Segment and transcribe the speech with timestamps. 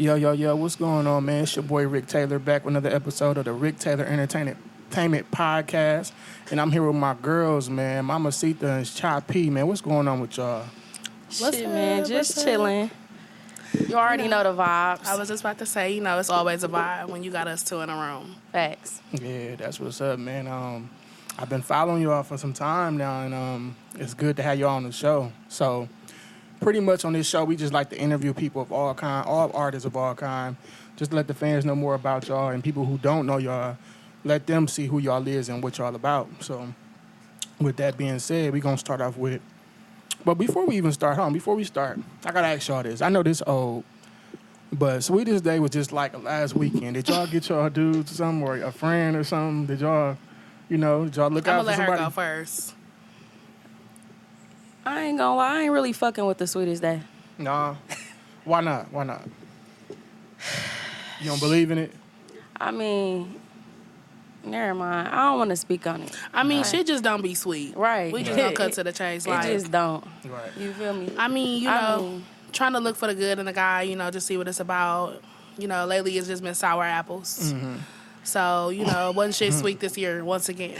[0.00, 1.42] Yo, yo, yo, what's going on, man?
[1.42, 4.56] It's your boy Rick Taylor back with another episode of the Rick Taylor Entertainment
[4.86, 6.12] Entertainment Podcast.
[6.50, 8.06] And I'm here with my girls, man.
[8.06, 9.66] Mamacitaa and Chy P, man.
[9.66, 10.64] What's going on with y'all?
[11.38, 11.72] What's Shit, up?
[11.72, 12.44] man, What's just up?
[12.44, 12.90] chilling.
[13.90, 15.04] You already know the vibes.
[15.04, 17.46] I was just about to say, you know, it's always a vibe when you got
[17.46, 18.36] us two in a room.
[18.52, 19.02] Facts.
[19.12, 20.46] Yeah, that's what's up, man.
[20.46, 20.88] Um,
[21.38, 24.76] I've been following y'all for some time now, and um, it's good to have y'all
[24.76, 25.30] on the show.
[25.50, 25.90] So,
[26.60, 29.50] pretty much on this show, we just like to interview people of all kind, all
[29.54, 30.56] artists of all kind,
[30.96, 33.76] just let the fans know more about y'all, and people who don't know y'all,
[34.24, 36.28] let them see who y'all is and what y'all about.
[36.40, 36.72] So,
[37.60, 39.40] with that being said, we're gonna start off with.
[40.24, 43.00] But before we even start, home, before we start, I gotta ask y'all this.
[43.00, 43.84] I know this old,
[44.72, 46.94] but Sweetest Day was just like last weekend.
[46.94, 49.66] Did y'all get y'all dudes some or a friend or something?
[49.66, 50.18] Did y'all,
[50.68, 52.74] you know, did y'all look I'm out gonna let for her go first.
[54.90, 57.00] I ain't gonna lie, I ain't really fucking with the sweetest day.
[57.38, 57.76] Nah.
[58.44, 58.92] Why not?
[58.92, 59.22] Why not?
[61.20, 61.92] You don't believe in it?
[62.58, 63.38] I mean,
[64.44, 65.08] never mind.
[65.08, 66.16] I don't want to speak on it.
[66.32, 66.66] I mean, Right.
[66.66, 67.76] shit just don't be sweet.
[67.76, 68.12] Right.
[68.12, 69.26] We just don't cut to the chase.
[69.26, 70.04] It Like, just don't.
[70.26, 70.50] Right.
[70.58, 71.12] You feel me?
[71.16, 73.82] I mean, you I know, mean- trying to look for the good in the guy,
[73.82, 75.22] you know, just see what it's about.
[75.58, 77.52] You know, lately it's just been sour apples.
[77.52, 77.76] Mm-hmm.
[78.24, 80.78] So, you know, wasn't shit sweet this year once again.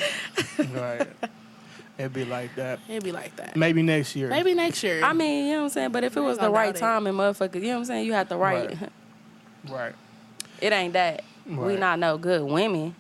[0.59, 1.07] Right.
[2.01, 2.81] It'd be like that.
[2.89, 3.57] It'd be like that.
[3.57, 4.29] Maybe next year.
[4.29, 5.05] Maybe next year.
[5.05, 5.93] I mean, you know what I'm saying?
[5.93, 6.81] But if it was the right doubt it.
[6.81, 8.07] time and motherfucker, you know what I'm saying?
[8.07, 8.69] You had the right.
[8.69, 8.91] Right.
[9.69, 9.95] Right.
[10.63, 11.23] It ain't that.
[11.47, 12.95] We not no good women.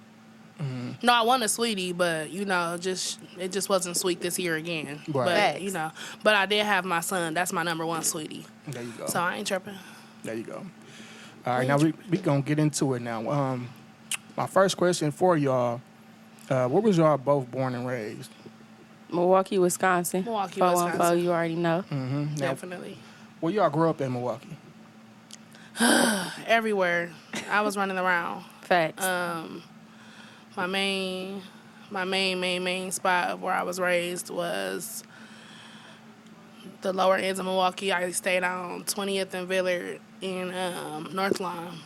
[1.02, 4.56] No, I want a sweetie, but you know, just it just wasn't sweet this year
[4.56, 5.00] again.
[5.08, 5.12] Right.
[5.12, 5.60] But Facts.
[5.62, 5.90] you know,
[6.22, 7.32] but I did have my son.
[7.32, 8.44] That's my number one sweetie.
[8.68, 9.06] There you go.
[9.06, 9.76] So I ain't tripping.
[10.22, 10.66] There you go.
[11.46, 13.30] All right, now we we gonna get into it now.
[13.30, 13.68] Um,
[14.36, 15.80] my first question for y'all:
[16.50, 18.30] uh, Where was y'all both born and raised?
[19.12, 20.24] Milwaukee, Wisconsin.
[20.24, 21.24] Milwaukee, 414, Wisconsin.
[21.24, 21.84] you already know.
[21.90, 22.24] Mm-hmm.
[22.36, 22.98] Now, Definitely.
[23.40, 24.56] Well, y'all grew up in Milwaukee?
[26.46, 27.10] Everywhere.
[27.50, 28.44] I was running around.
[28.62, 29.04] Facts.
[29.04, 29.62] Um,
[30.56, 31.42] my main,
[31.90, 35.04] my main, main, main spot of where I was raised was
[36.82, 37.92] the lower ends of Milwaukee.
[37.92, 41.78] I stayed on 20th and Villard in um, North Lawn.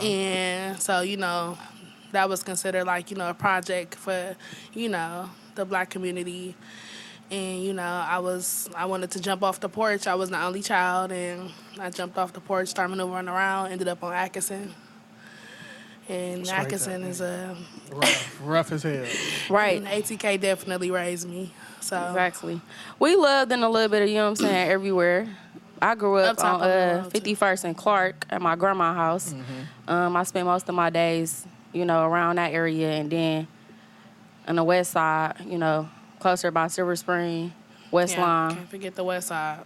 [0.00, 1.58] And so, you know,
[2.12, 4.36] that was considered like, you know, a project for,
[4.72, 6.54] you know, the black community.
[7.30, 10.06] And, you know, I was, I wanted to jump off the porch.
[10.06, 13.88] I was the only child, and I jumped off the porch, started maneuvering around, ended
[13.88, 14.72] up on Atkinson.
[16.08, 17.56] And Straight Atkinson up, is a,
[17.90, 19.04] Rough, rough as hell.
[19.50, 19.78] right.
[19.78, 21.52] and ATK definitely raised me.
[21.80, 22.60] So, Exactly.
[23.00, 25.28] We loved in a little bit of, you know what I'm saying, everywhere.
[25.82, 29.32] I grew up, Up on uh, 51st and Clark at my grandma's house.
[29.32, 29.90] Mm-hmm.
[29.90, 32.92] Um, I spent most of my days, you know, around that area.
[32.92, 33.48] And then
[34.46, 37.52] on the west side, you know, closer by Silver Spring,
[37.90, 38.54] West yeah, Line.
[38.56, 39.60] can't forget the West Side.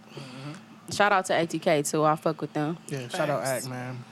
[0.91, 2.03] Shout out to ATK, too.
[2.03, 2.77] I fuck with them.
[2.87, 3.65] Yeah, shout out Facts.
[3.65, 4.03] Act, man.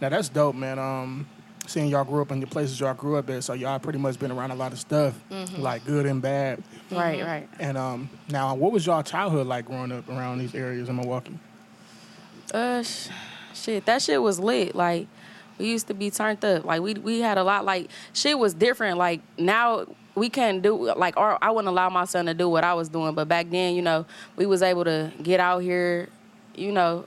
[0.00, 0.78] Now that's dope, man.
[0.80, 1.26] Um,
[1.66, 4.18] seeing y'all grew up in the places y'all grew up at, so y'all pretty much
[4.18, 5.62] been around a lot of stuff, Mm-hmm.
[5.62, 6.62] like good and bad.
[6.90, 7.48] Right, right.
[7.60, 11.38] And um, now, what was y'all childhood like growing up around these areas in Milwaukee?
[12.52, 13.08] Uh, sh-
[13.54, 14.74] shit, that shit was lit.
[14.74, 15.06] Like,
[15.58, 16.64] we used to be turned up.
[16.64, 17.64] Like, we we had a lot.
[17.64, 18.98] Like, shit was different.
[18.98, 19.86] Like now.
[20.14, 22.90] We can't do like our, I wouldn't allow my son to do what I was
[22.90, 24.04] doing, but back then, you know,
[24.36, 26.10] we was able to get out here,
[26.54, 27.06] you know,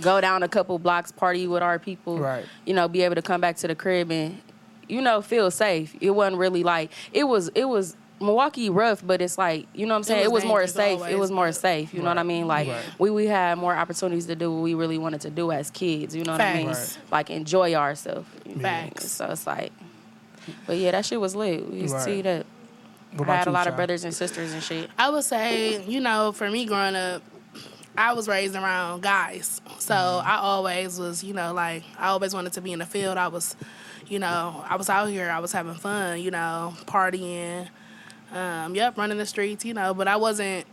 [0.00, 2.44] go down a couple blocks, party with our people, Right.
[2.64, 4.40] you know, be able to come back to the crib and,
[4.88, 5.96] you know, feel safe.
[6.00, 7.48] It wasn't really like it was.
[7.56, 10.24] It was Milwaukee rough, but it's like you know what I'm saying.
[10.24, 11.00] It was was, more safe.
[11.06, 11.92] it was more safe.
[11.92, 12.46] You know what I mean?
[12.46, 12.82] Like Right.
[12.98, 16.14] we we had more opportunities to do what we really wanted to do as kids.
[16.16, 16.66] You know what I mean?
[16.68, 16.98] Facts.
[17.10, 18.26] Like enjoy ourselves.
[18.46, 18.62] know?
[18.62, 19.10] Facts.
[19.10, 19.72] So it's like,
[20.66, 21.68] but yeah, that shit was lit.
[21.70, 21.98] We used Right.
[22.00, 22.46] to see that.
[23.18, 24.90] I had a lot of brothers and sisters and shit.
[24.98, 27.22] I would say, you know, for me growing up,
[27.96, 29.60] I was raised around guys.
[29.78, 30.28] So Mm-hmm.
[30.28, 33.16] I always was, you know, like I always wanted to be in the field.
[33.16, 33.56] I was,
[34.08, 37.68] you know, I was out here, I was having fun, you know, partying.
[38.32, 40.66] Um, yep, running the streets, you know, but I wasn't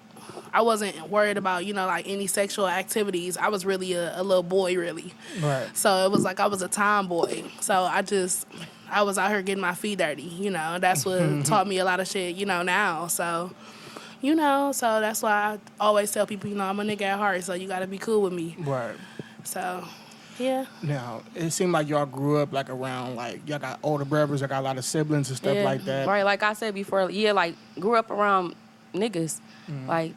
[0.53, 3.37] I wasn't worried about, you know, like any sexual activities.
[3.37, 5.13] I was really a, a little boy really.
[5.41, 5.67] Right.
[5.75, 7.43] So it was like I was a tomboy.
[7.59, 8.47] So I just
[8.89, 10.77] I was out here getting my feet dirty, you know.
[10.79, 13.07] That's what taught me a lot of shit, you know, now.
[13.07, 13.51] So
[14.21, 17.17] you know, so that's why I always tell people, you know, I'm a nigga at
[17.17, 18.55] heart, so you gotta be cool with me.
[18.59, 18.95] Right.
[19.43, 19.83] So
[20.39, 20.65] yeah.
[20.81, 24.49] Now it seemed like y'all grew up like around like y'all got older brothers, y'all
[24.49, 25.63] got a lot of siblings and stuff yeah.
[25.63, 26.07] like that.
[26.07, 28.55] Right, like I said before, yeah, like grew up around
[28.93, 29.39] niggas.
[29.67, 29.87] Mm-hmm.
[29.87, 30.13] Like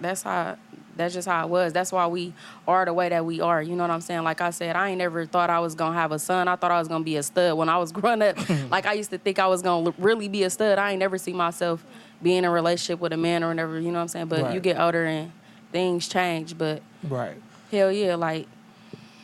[0.00, 0.56] that's how
[0.96, 1.72] that's just how it was.
[1.72, 2.32] That's why we
[2.68, 3.62] are the way that we are.
[3.62, 4.22] You know what I'm saying?
[4.22, 6.48] Like I said, I ain't never thought I was gonna have a son.
[6.48, 8.36] I thought I was gonna be a stud when I was growing up.
[8.70, 10.78] like I used to think I was gonna really be a stud.
[10.78, 11.84] I ain't never see myself
[12.22, 13.80] being in a relationship with a man or whatever.
[13.80, 14.26] You know what I'm saying?
[14.26, 14.54] But Right.
[14.54, 15.32] you get older and
[15.72, 16.58] things change.
[16.58, 17.40] But Right.
[17.70, 18.46] hell yeah, like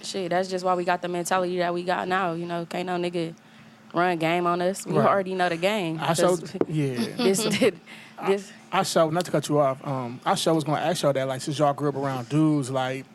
[0.02, 2.32] shit, that's just why we got the mentality that we got now.
[2.32, 3.34] You know, can't no nigga
[3.94, 4.87] run game on us.
[4.87, 5.06] We Right.
[5.06, 5.98] already know the game.
[6.00, 6.96] I 'Cause yeah.
[7.16, 7.38] this,
[8.26, 9.84] this, I show not to cut you off.
[9.87, 12.70] Um, I show was gonna ask y'all that like since y'all grew up around dudes,
[12.70, 13.06] like,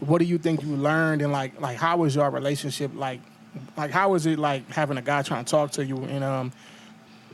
[0.00, 3.20] what do you think you learned and like like how was your relationship like
[3.76, 6.52] like how was it like having a guy trying to talk to you and um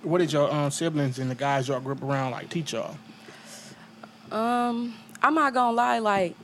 [0.04, 2.96] what did your um, siblings and the guys y'all grew up around like teach y'all?
[4.30, 6.34] Um, I'm not gonna lie, like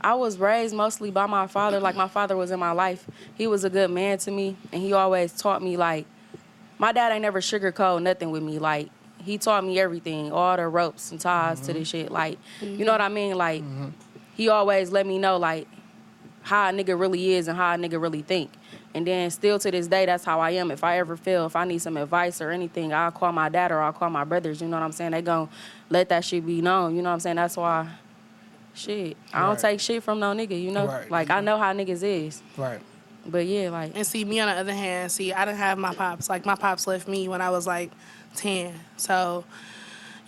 [0.00, 1.80] I was raised mostly by my father.
[1.80, 3.06] Like my father was in my life.
[3.34, 6.06] He was a good man to me, and he always taught me like
[6.78, 8.58] my dad ain't never sugarcoat nothing with me.
[8.58, 12.02] Like he taught me everything, all the ropes and ties to this mm-hmm.
[12.04, 12.12] shit.
[12.12, 12.84] Like you mm-hmm.
[12.84, 13.36] know what I mean?
[13.36, 13.88] Like mm-hmm.
[14.34, 15.66] he always let me know like
[16.42, 18.50] how a nigga really is and how a nigga really think.
[18.94, 20.70] And then still to this day, that's how I am.
[20.70, 23.72] If I ever feel, if I need some advice or anything, I'll call my dad
[23.72, 24.60] or I'll call my brothers.
[24.60, 25.10] You know what I'm saying?
[25.10, 25.48] They gon'
[25.90, 26.94] let that shit be known.
[26.94, 27.36] You know what I'm saying?
[27.36, 27.88] That's why,
[28.74, 29.58] shit, I don't Right.
[29.58, 30.60] take shit from no nigga.
[30.60, 31.10] You know, Right.
[31.10, 32.42] like I know how niggas is.
[32.56, 32.80] Right.
[33.26, 35.94] But yeah, like And see, me on the other hand, see, I didn't have my
[35.94, 36.28] pops.
[36.28, 37.90] Like my pops left me when I was like
[38.36, 38.74] ten.
[38.98, 39.44] So,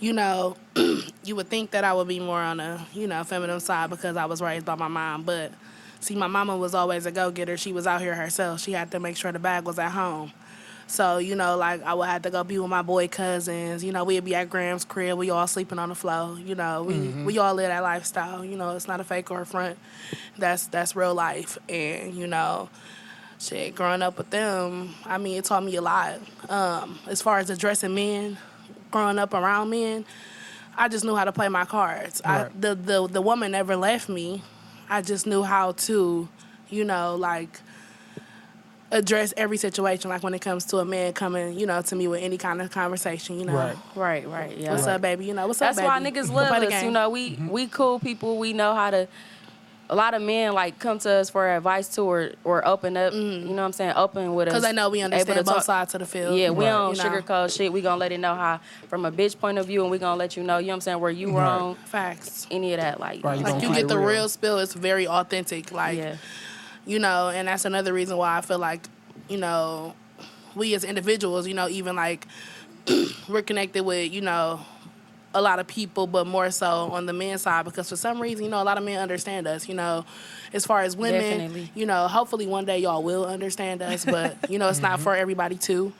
[0.00, 0.56] you know,
[1.24, 4.16] you would think that I would be more on the, you know, feminine side because
[4.16, 5.24] I was raised by my mom.
[5.24, 5.52] But
[6.00, 7.56] see, my mama was always a go getter.
[7.58, 8.60] She was out here herself.
[8.60, 10.32] She had to make sure the bag was at home.
[10.88, 13.82] So, you know, like I would have to go be with my boy cousins.
[13.82, 15.18] You know, we'd be at Graham's crib.
[15.18, 16.38] We all sleeping on the floor.
[16.38, 18.44] You know, we, we all live that lifestyle.
[18.44, 19.78] You know, it's not a fake or a front.
[20.38, 21.58] That's that's real life.
[21.68, 22.68] And, you know,
[23.40, 26.20] shit, growing up with them, I mean, it taught me a lot.
[26.48, 28.38] Um, as far as addressing men,
[28.92, 30.04] growing up around men,
[30.76, 32.22] I just knew how to play my cards.
[32.24, 34.42] I, the, the the woman never left me.
[34.88, 36.28] I just knew how to,
[36.68, 37.60] you know, like
[38.92, 40.10] address every situation.
[40.10, 42.60] Like when it comes to a man coming, you know, to me with any kind
[42.62, 43.76] of conversation, you know, Right.
[43.96, 44.70] right, right, yeah.
[44.72, 44.94] what's Right.
[44.94, 45.24] up, baby?
[45.26, 46.20] You know, what's That's up, That's why baby?
[46.20, 46.82] niggas love us.
[46.82, 47.48] You know, we mm-hmm.
[47.48, 48.38] we cool people.
[48.38, 49.08] We know how to.
[49.88, 53.12] A lot of men like come to us for advice too, or or open up.
[53.12, 53.46] Mm-hmm.
[53.48, 53.92] You know what I'm saying?
[53.94, 56.36] Open with us Because they know we understand both talk- sides of the field.
[56.36, 56.70] Yeah, we Right.
[56.72, 57.10] don't You know.
[57.10, 57.72] sugarcoat shit.
[57.72, 60.18] We gonna let it know how from a bitch point of view, and we gonna
[60.18, 60.58] let you know.
[60.58, 61.00] You know what I'm saying?
[61.00, 61.40] Where you Right.
[61.44, 62.48] wrong, Facts.
[62.50, 64.08] any of that, like, Right, you Like you get it the real.
[64.08, 64.58] real spill.
[64.58, 65.70] It's very authentic.
[65.70, 66.16] Like yeah,
[66.86, 68.86] you know, and that's another reason why I feel like,
[69.28, 69.94] you know,
[70.54, 72.26] we as individuals, you know, even like
[73.28, 74.60] we're connected with, you know,
[75.34, 78.44] a lot of people, but more so on the men's side because for some reason,
[78.44, 80.06] you know, a lot of men understand us, you know,
[80.54, 81.70] as far as women, Definitely.
[81.74, 85.02] you know, hopefully one day y'all will understand us, but you know, it's not mm-hmm.
[85.02, 85.92] for everybody too.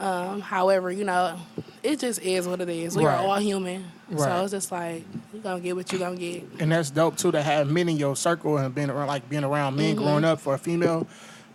[0.00, 1.36] Um, however, you know,
[1.82, 2.96] it just is what it is.
[2.96, 3.20] We Right.
[3.20, 3.84] are all human.
[4.10, 4.20] Right.
[4.20, 6.44] So it's just like, you're gonna get what you're gonna get.
[6.58, 9.44] And that's dope too to have men in your circle and being around like being
[9.44, 10.02] around men Mm-hmm.
[10.04, 11.06] growing up for a female.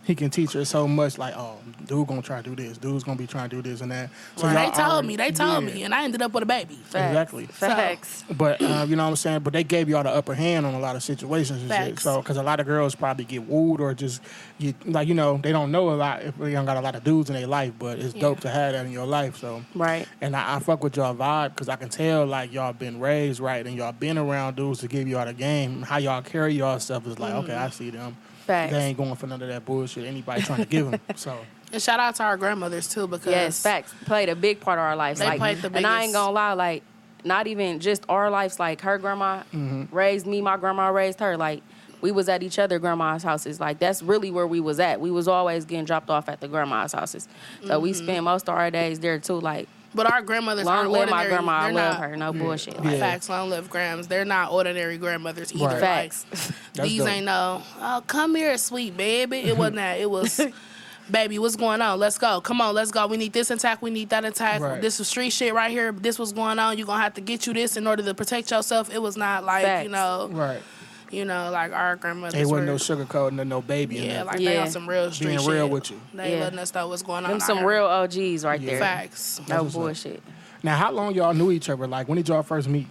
[0.06, 1.18] He can teach her so much.
[1.18, 2.78] Like, oh, dude gonna try to do this.
[2.78, 4.08] Dude's gonna be trying to do this and that.
[4.36, 5.74] So they told already- me, they told Yeah.
[5.74, 6.76] me, and I ended up with a baby.
[6.84, 7.08] Facts.
[7.08, 7.46] Exactly.
[7.46, 8.24] Facts.
[8.30, 9.40] But uh, you know what I'm saying.
[9.40, 11.76] But they gave y'all the upper hand on a lot of situations and shit.
[11.94, 12.02] Facts.
[12.04, 14.22] So because a lot of girls probably get wooed or just
[14.60, 16.94] get like you know they don't know a lot if they don't got a lot
[16.94, 17.72] of dudes in their life.
[17.76, 19.38] But it's dope to have that in your life.
[19.38, 20.06] So right.
[20.20, 23.40] and I, I fuck with y'all vibe because I can tell like y'all been raised
[23.40, 25.82] right and y'all been around dudes to give y'all the game.
[25.82, 28.16] How y'all carry yourself is like okay, I see them.
[28.46, 28.72] Facts.
[28.72, 30.04] They ain't going for none of that bullshit.
[30.06, 31.00] Anybody trying to give them.
[31.16, 31.36] So
[31.72, 34.84] And shout out to our grandmothers too, because Yes, facts played a big part of
[34.84, 35.18] our lives.
[35.20, 35.76] They like, played the biggest.
[35.76, 36.82] and I ain't gonna lie, like,
[37.24, 38.60] not even just our lives.
[38.60, 39.94] Like her grandma Mm-hmm.
[39.94, 41.36] raised me, my grandma raised her.
[41.36, 41.62] Like
[42.02, 43.58] we was at each other grandma's houses.
[43.58, 45.00] Like that's really where we was at.
[45.00, 47.26] We was always getting dropped off at the grandma's houses.
[47.66, 48.04] So we Mm-hmm.
[48.04, 49.40] spent most of our days there too.
[49.40, 51.52] Like But our grandmothers long aren't live my grandma.
[51.52, 52.16] I They're love not- her.
[52.16, 52.74] No bullshit.
[52.74, 52.80] Yeah.
[52.82, 54.08] Like, Facts, long live grams.
[54.08, 55.64] They're not ordinary grandmothers either.
[55.66, 55.80] Right.
[55.80, 56.26] Facts.
[56.74, 57.08] That's these dope.
[57.08, 59.38] ain't no, oh, come here, sweet baby.
[59.38, 59.98] It wasn't that.
[59.98, 60.38] It was,
[61.10, 61.98] baby, what's going on?
[61.98, 62.40] Let's go.
[62.42, 63.06] Come on, let's go.
[63.06, 63.80] We need this intact.
[63.80, 64.60] We need that intact.
[64.60, 64.82] Right.
[64.82, 65.92] This is street shit right here.
[65.92, 66.76] This was going on.
[66.76, 68.92] You're going to have to get you this in order to protect yourself.
[68.92, 69.84] It was not like, Facts.
[69.84, 70.60] you know, right,
[71.10, 73.96] you know, like our grandmothers they wasn't were, no sugarcoating and no baby.
[73.96, 74.24] yeah, there.
[74.24, 74.62] like they Yeah.
[74.62, 75.70] on some real street Being real shit.
[75.72, 76.00] with you.
[76.14, 76.40] They Yeah.
[76.44, 77.30] letting us know what's going on.
[77.30, 77.68] them out some here.
[77.68, 78.70] real OGs right Yeah.
[78.70, 78.78] there.
[78.80, 79.40] facts.
[79.48, 79.80] No what's up.
[79.82, 80.22] bullshit.
[80.62, 81.86] now, how long y'all knew each other?
[81.86, 82.86] Like when did y'all first meet?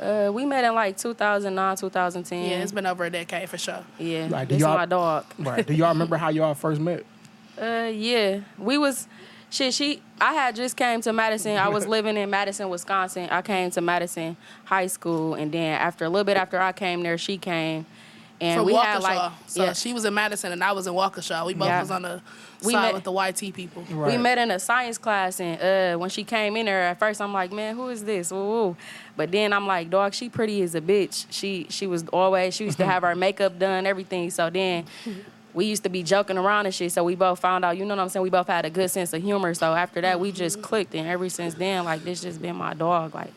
[0.00, 2.42] Uh, we met in like 2009, 2010.
[2.50, 3.84] Yeah, it's been over a decade for sure.
[3.98, 4.26] yeah.
[4.28, 5.24] Like, do this y'all- my dog.
[5.38, 5.64] Right.
[5.64, 7.04] Do y'all remember how y'all first met?
[7.56, 9.06] Uh, yeah, we was
[9.54, 9.72] shit.
[9.74, 11.56] She, I had just came to Madison.
[11.56, 13.28] I was living in Madison, Wisconsin.
[13.30, 17.02] I came to Madison High School, and then after a little bit after I came
[17.02, 17.86] there, she came,
[18.40, 18.84] and From we Waukesha.
[18.84, 21.46] had like so yeah, she was in Madison and I was in Waukesha.
[21.46, 21.80] We both Yeah.
[21.80, 22.20] was on the
[22.64, 23.84] We side met- with the YT people.
[23.90, 27.20] we met in a science class, and uh, when she came in there, at first
[27.20, 28.32] I'm like, man, who is this?
[28.32, 28.76] Ooh, ooh.
[29.16, 31.26] But then I'm like, dog, she pretty as a bitch.
[31.30, 34.30] She she was always she used to have her makeup done, everything.
[34.30, 34.84] So then.
[35.54, 37.94] We used to be joking around and shit, so we both found out, you know
[37.94, 38.22] what I'm saying?
[38.22, 39.54] We both had a good sense of humor.
[39.54, 40.66] So after that, we just mm-hmm.
[40.66, 43.14] clicked, and ever since then, like, this just been my dog.
[43.14, 43.30] Like,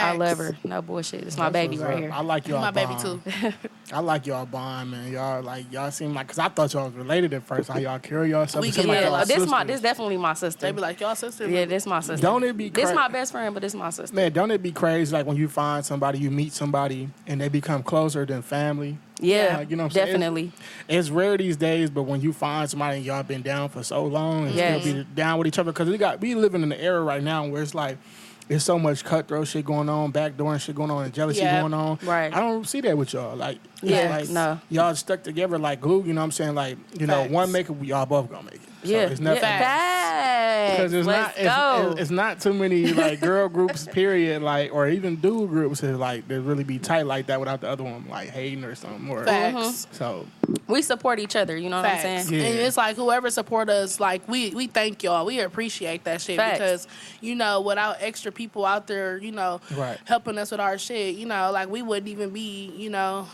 [0.00, 0.18] Facts.
[0.18, 0.56] love her.
[0.64, 1.22] No bullshit.
[1.24, 2.00] It's my That's baby right up.
[2.00, 2.12] here.
[2.12, 2.60] I like y'all.
[2.60, 3.22] my baby too.
[3.92, 5.12] I like y'all bond, man.
[5.12, 7.68] Y'all like y'all seem like because I thought y'all was related at first.
[7.68, 8.62] How y'all carry yourself.
[8.62, 9.66] We It seem like yeah, y'all like, this my sisters.
[9.66, 10.60] this definitely my sister.
[10.60, 11.50] They be like, y'all sisters.
[11.50, 12.22] yeah, this my sister.
[12.22, 14.14] Don't it be This my best friend, but this my sister.
[14.14, 17.48] Man, don't it be crazy like when you find somebody, you meet somebody, and they
[17.48, 18.98] become closer than family?
[19.20, 20.06] Yeah, Like, you know what I'm saying?
[20.08, 20.52] definitely.
[20.88, 24.04] It's rare these days, but when you find somebody and y'all been down for so
[24.04, 24.82] long and Yes.
[24.82, 27.22] still be down with each other, because we got we living in an era right
[27.22, 27.96] now where it's like
[28.48, 31.60] there's so much cutthroat shit going on, backdoor and shit going on, and jealousy Yeah.
[31.60, 31.98] going on.
[32.04, 32.32] Right.
[32.32, 33.34] I don't see that with y'all.
[33.36, 34.60] Like, it's Yeah, like no.
[34.70, 36.04] y'all stuck together like glue.
[36.06, 36.54] You know what I'm saying?
[36.54, 38.60] Like, you know, one make it, y'all both gonna make it.
[38.86, 39.42] So Yeah, it's nothing.
[39.42, 39.58] yeah.
[39.60, 40.76] Facts.
[40.76, 41.90] Because it's Let's not, it's, go.
[41.92, 45.96] it's, it's not too many like girl groups, period, like or even dude groups that
[45.96, 49.08] like that really be tight like that without the other one like hating or something.
[49.08, 49.56] Or Facts.
[49.86, 49.94] Mm-hmm.
[49.94, 50.26] so
[50.66, 51.56] we support each other.
[51.56, 52.26] You know what I'm saying?
[52.32, 52.46] Yeah.
[52.48, 55.24] And it's like whoever support us, like we we thank y'all.
[55.26, 56.58] We appreciate that shit Facts.
[56.58, 56.88] because
[57.20, 59.98] you know without extra people out there, you know, Right.
[60.04, 63.28] helping us with our shit, you know, like we wouldn't even be, you know,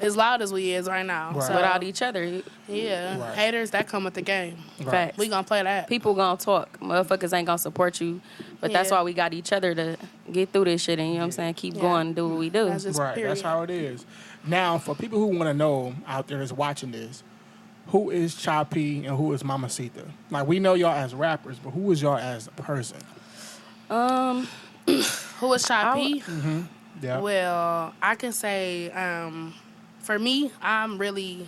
[0.00, 1.32] as loud as we is right now.
[1.32, 1.42] Right.
[1.42, 3.34] So, Without each other, yeah, Right.
[3.36, 4.56] haters that come with the game.
[4.80, 4.90] Right.
[4.90, 5.18] facts.
[5.18, 5.88] We gonna play that.
[5.88, 6.78] people gonna talk.
[6.80, 8.20] Motherfuckers ain't gonna support you.
[8.60, 9.96] But that's why we got each other to
[10.32, 11.80] get through this shit and you know what I'm saying, keep Yeah.
[11.82, 12.64] going and do what we do.
[12.66, 13.30] That's just right, period.
[13.30, 14.04] that's how it is.
[14.44, 17.22] Now, for people who want to know out there is watching this,
[17.88, 20.08] who is Chappie and who is Mamacitaa?
[20.30, 22.98] Like we know y'all as rappers, but who is y'all as a person?
[23.90, 24.46] um
[25.40, 26.22] Who is Shy I P?
[27.00, 27.20] Yeah.
[27.20, 29.54] Well, I can say, um,
[30.08, 31.46] for me, I'm really,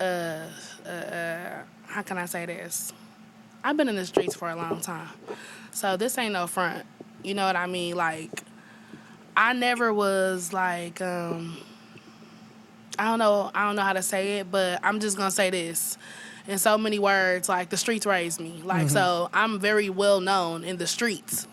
[0.00, 0.46] uh,
[0.88, 1.50] uh,
[1.86, 2.94] how can I say this?
[3.62, 5.10] I've been in the streets for a long time,
[5.70, 6.86] so this ain't no front.
[7.22, 7.94] You know what I mean?
[7.94, 8.30] Like,
[9.36, 11.58] I never was like, um,
[12.98, 15.50] I don't know, I don't know how to say it, but I'm just gonna say
[15.50, 15.98] this
[16.48, 17.50] in so many words.
[17.50, 18.62] Like, the streets raised me.
[18.64, 21.46] Like, so I'm very well known in the streets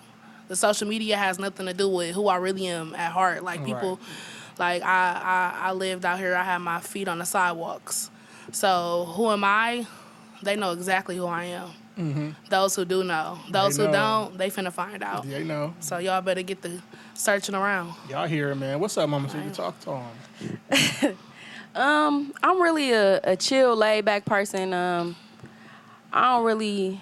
[0.48, 3.42] the social media has nothing to do with who I really am at heart.
[3.42, 4.02] Like people,
[4.62, 5.20] like I,
[5.64, 6.36] I, I lived out here.
[6.36, 8.10] I had my feet on the sidewalks.
[8.52, 9.86] So who am I?
[10.44, 12.36] They know exactly who I am.
[12.50, 13.38] Those who do know.
[13.52, 15.26] Those They who don't, they finna find out.
[15.26, 15.76] You know.
[15.82, 16.82] So y'all better get the
[17.14, 17.94] searching around.
[18.10, 18.80] Y'all hear it, man.
[18.80, 19.54] What's up, Mamacitaa?
[19.54, 21.18] Talk to him.
[21.74, 24.74] Um, I'm really a, a chill, laid back person.
[24.74, 25.16] Um,
[26.12, 27.00] I don't really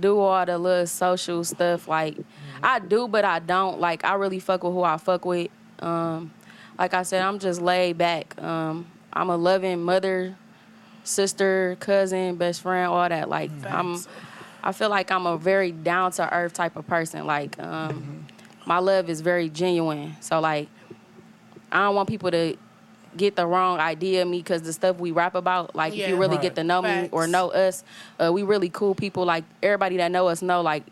[0.00, 1.88] do all the little social stuff.
[1.88, 2.16] Like
[2.62, 3.80] I do, but I don't.
[3.80, 5.50] Like I really fuck with who I fuck with.
[5.80, 6.32] Um,
[6.78, 8.40] like I said, I'm just laid back.
[8.40, 10.36] Um, I'm a loving mother,
[11.04, 13.28] sister, cousin, best friend, all that.
[13.28, 14.00] Like I'm,
[14.62, 17.26] I feel like I'm a very down to earth type of person.
[17.26, 18.26] Like um,
[18.66, 20.16] my love is very genuine.
[20.20, 20.68] So like
[21.72, 22.56] I don't want people to
[23.16, 26.16] get the wrong idea of me because the stuff we rap about, like if you
[26.16, 26.42] really Right.
[26.42, 27.82] get to know me or know us,
[28.22, 29.24] uh, we really cool people.
[29.24, 30.84] Like everybody that know us know, like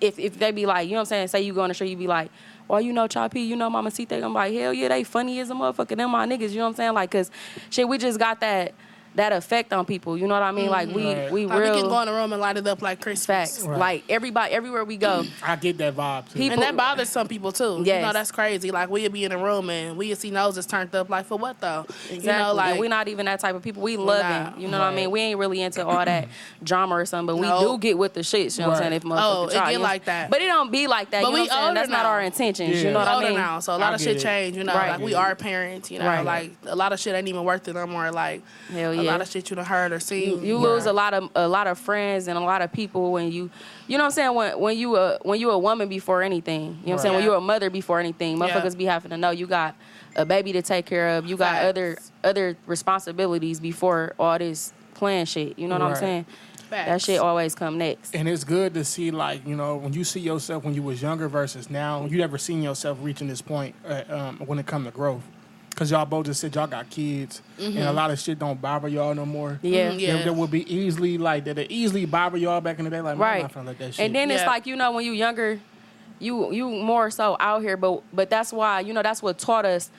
[0.00, 1.74] if if they be like, you know what I'm saying, say you go on the
[1.74, 2.30] street, you be like,
[2.68, 4.22] well, you know Choppy, you know Mamacitaa.
[4.22, 5.96] I'm like, hell yeah, they funny as a motherfucker.
[5.96, 6.94] Them my niggas, you know what I'm saying?
[6.94, 7.30] Like, cause
[7.70, 8.74] shit, we just got that
[9.16, 10.16] that effect on people.
[10.16, 10.68] You know what I mean?
[10.70, 11.20] Like we mm-hmm.
[11.20, 11.32] Right.
[11.32, 13.26] we Like, we can go real in the room and light it up like Christmas.
[13.26, 13.62] facts.
[13.66, 13.78] Right.
[13.78, 16.38] Like everybody, everywhere we go, I get that vibe too.
[16.38, 17.82] People- And that bothers some people too.
[17.84, 18.70] You know, that's crazy.
[18.70, 21.08] Like we'll be in a room and we'll see noses turned up.
[21.08, 21.86] Like for what though?
[22.10, 22.16] Exactly.
[22.16, 23.82] You know, like and we're not even that type of people.
[23.82, 24.60] We love it.
[24.60, 25.10] You know what I mean?
[25.10, 26.28] We ain't really into all that
[26.62, 27.60] drama or something, but we No.
[27.60, 28.58] do get with the shits.
[28.58, 28.90] You know what I'm saying?
[28.92, 28.96] Right.
[28.96, 29.84] If motherfuckers Oh, it try, get you know?
[29.84, 30.30] like that.
[30.30, 31.22] But it don't be like that.
[31.22, 31.68] But you know we what I'm saying?
[31.68, 32.70] older That's not our intentions.
[32.76, 32.88] Yeah.
[32.88, 33.36] You know what we I older mean?
[33.36, 34.20] now, so a lot of shit it.
[34.20, 34.58] changed.
[34.58, 35.90] You know, like we are parents.
[35.90, 38.10] You know, like a lot of shit ain't even worth it no more.
[38.10, 39.12] Like Hell a yeah.
[39.12, 40.40] lot of shit you done heard or seen.
[40.40, 43.12] You, you lose a lot of a lot of friends and a lot of people
[43.12, 43.50] when you
[43.88, 46.62] you know what I'm saying when when you a when you a woman before anything
[46.62, 47.30] you know what I'm saying when Right.
[47.32, 48.48] you a mother before anything Yeah.
[48.48, 49.74] motherfuckers be having to know you got
[50.16, 51.64] a baby to take care of you got Facts.
[51.68, 55.98] other other responsibilities before all this plan shit you know what I'm Right.
[55.98, 56.26] saying
[56.70, 60.02] that shit always come next And it's good to see, like, you know, when you
[60.02, 63.74] see yourself when you was younger versus now, you never seen yourself reaching this point
[63.88, 65.22] uh, um, when it come to growth.
[65.76, 68.88] Because y'all both just said y'all got kids, and a lot of shit don't bother
[68.88, 69.60] y'all no more.
[69.60, 70.16] yeah Mhm, yeah.
[70.16, 73.02] That, that would be easily, like, that it easily bother y'all back in the day.
[73.02, 74.06] Like, man, I'm right not finna let that shit.
[74.06, 75.60] and then it's like you know when you younger
[76.18, 79.66] you you more so out here but but that's why you know that's what taught
[79.66, 79.90] us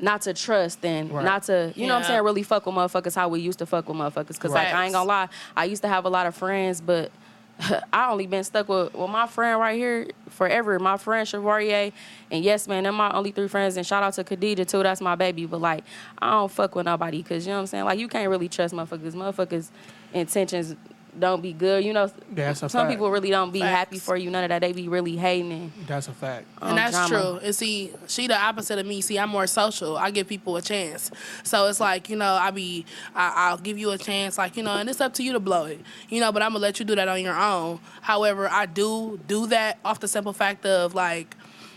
[0.00, 1.22] not to trust and Right.
[1.26, 2.08] not to you know what I'm Yeah.
[2.08, 4.84] saying really fuck with motherfuckers how we used to fuck with motherfuckers because like I
[4.84, 7.10] ain't gonna lie I used to have a lot of friends but
[7.92, 11.90] I only been stuck with with my friend right here forever my friend Chevalier
[12.30, 13.76] and yes man they're my only three friends.
[13.76, 14.82] And shout out to Khadija too.
[14.82, 15.46] That's my baby.
[15.46, 15.84] But like
[16.18, 17.84] I don't fuck with nobody because you know what I'm saying?
[17.84, 19.14] Like you can't really trust motherfuckers.
[19.14, 19.70] Motherfuckers
[20.12, 20.76] intentions
[21.20, 22.90] don't be good you know That's some fact.
[22.90, 23.76] people really don't be Facts.
[23.76, 26.46] happy for you none of that they be really hating and That's a fact.
[26.62, 27.08] um, And that's drama.
[27.08, 27.38] true.
[27.46, 29.00] And see, she the opposite of me.
[29.00, 29.96] See, I'm more social.
[29.96, 31.10] I give people a chance.
[31.44, 32.84] So it's like, you know, I be,
[33.14, 35.40] I, I'll give you a chance, like, you know, and it's up to you to
[35.40, 36.30] blow it, you know.
[36.32, 37.80] But I'm gonna let you do that on your own.
[38.02, 41.36] However, I do do that off the simple fact of like,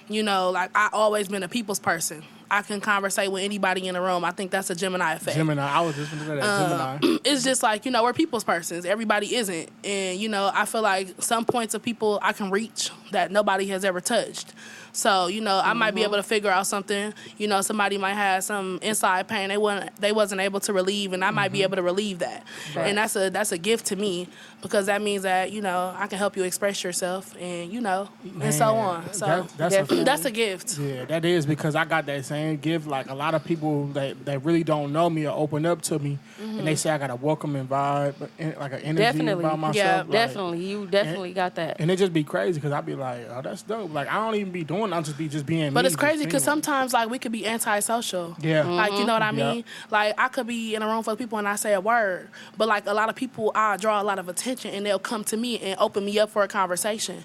[0.09, 2.23] you know, like I always been a people's person.
[2.51, 4.25] I can conversate with anybody in the room.
[4.25, 5.37] I think that's a Gemini effect.
[5.37, 5.65] Gemini.
[5.65, 6.41] I was just say that.
[6.41, 7.19] Uh, Gemini.
[7.25, 10.81] it's just like you know we're people's persons everybody isn't and you know i feel
[10.81, 14.53] like some points of people i can reach that nobody has ever touched
[14.93, 16.09] so you know i might be mm-hmm.
[16.09, 19.95] able to figure out something you know somebody might have some inside pain they wasn't
[20.01, 21.63] they wasn't able to relieve and i might be mm-hmm.
[21.63, 22.43] able to relieve that
[22.75, 22.87] Right.
[22.87, 24.27] and that's a that's a gift to me
[24.61, 28.09] because that means that you know i can help you express yourself and you know
[28.41, 31.85] and so on so that- that's a that's a gift Yeah, that is because I
[31.85, 32.87] got that same gift.
[32.87, 35.99] Like a lot of people that, that really don't know me or open up to
[35.99, 36.75] me, and they mm-hmm.
[36.75, 38.15] say I got a welcome and vibe,
[38.59, 39.43] like an energy Definitely.
[39.45, 39.75] about myself.
[39.75, 41.77] Yeah, like- Definitely, you definitely got that.
[41.79, 43.91] And it just be crazy because I'd be like, oh, that's dope.
[43.93, 44.93] Like I don't even be doing.
[44.93, 45.73] I'm just be just being.
[45.73, 48.35] But me, it's crazy because sometimes like we could be antisocial.
[48.39, 48.63] Yeah.
[48.63, 49.53] Like you know what I Yeah.
[49.53, 49.63] mean?
[49.89, 52.29] Like I could be in a room full of people and I say a word,
[52.57, 55.23] but like a lot of people, I draw a lot of attention and they'll come
[55.25, 57.23] to me and open me up for a conversation.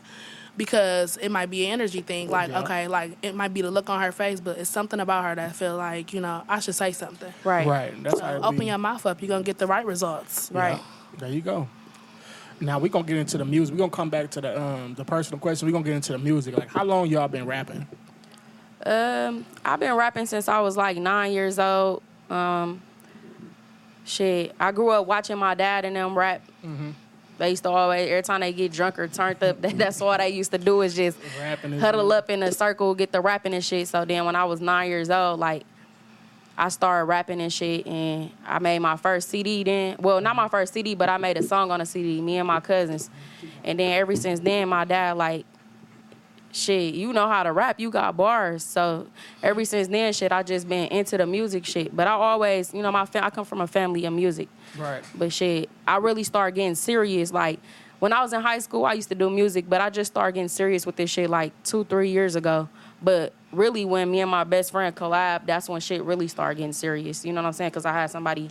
[0.57, 2.61] Because it might be an energy thing, like Yeah.
[2.63, 5.35] okay, like it might be the look on her face, but it's something about her
[5.35, 7.31] that I feel like you know I should say something.
[7.45, 7.67] Right.
[7.67, 8.03] Right.
[8.03, 8.67] That's how So it open be.
[8.67, 10.51] your mouth up, you're gonna get the right results.
[10.55, 10.59] Yeah.
[10.61, 10.81] Right.
[11.19, 11.69] There you go.
[12.61, 13.75] Now we're gonna get into the music.
[13.75, 15.67] We're gonna come back to the um the personal question.
[15.67, 16.57] We're gonna get into the music.
[16.57, 17.87] Like how long y'all been rapping?
[18.85, 22.03] Um, I've been rapping since I was like nine years old.
[22.31, 22.81] Um,
[24.05, 26.43] shit, I grew up watching my dad and them rap.
[27.39, 30.17] They used to always every time they get drunk or turned up, that, that's all
[30.17, 31.19] they used to do is just
[31.81, 33.89] huddle up in a circle, get the rapping and shit.
[33.89, 35.65] So then when I was nine years old, like
[36.59, 39.63] I started rapping and shit, and I made my first CD.
[39.63, 42.21] Then, well, not my first CD, but I made a song on a CD.
[42.21, 43.11] Me and my cousins,
[43.63, 45.45] and then ever since then, my dad like,
[46.57, 48.65] shit, you know how to rap, you got bars.
[48.65, 49.07] So
[49.43, 51.95] ever since then, shit, I just been into the music shit.
[51.95, 54.49] But I always, you know, my fam- I come from a family of music.
[54.77, 55.05] Right.
[55.15, 57.33] But shit, I really started getting serious.
[57.33, 57.61] Like
[57.99, 60.33] when I was in high school, I used to do music, but I just started
[60.35, 62.69] getting serious with this shit like two, three years ago.
[63.07, 66.73] But really, when me and my best friend collab, that's when shit really started getting
[66.73, 67.25] serious.
[67.25, 67.71] You know what I'm saying?
[67.71, 68.51] Because I had somebody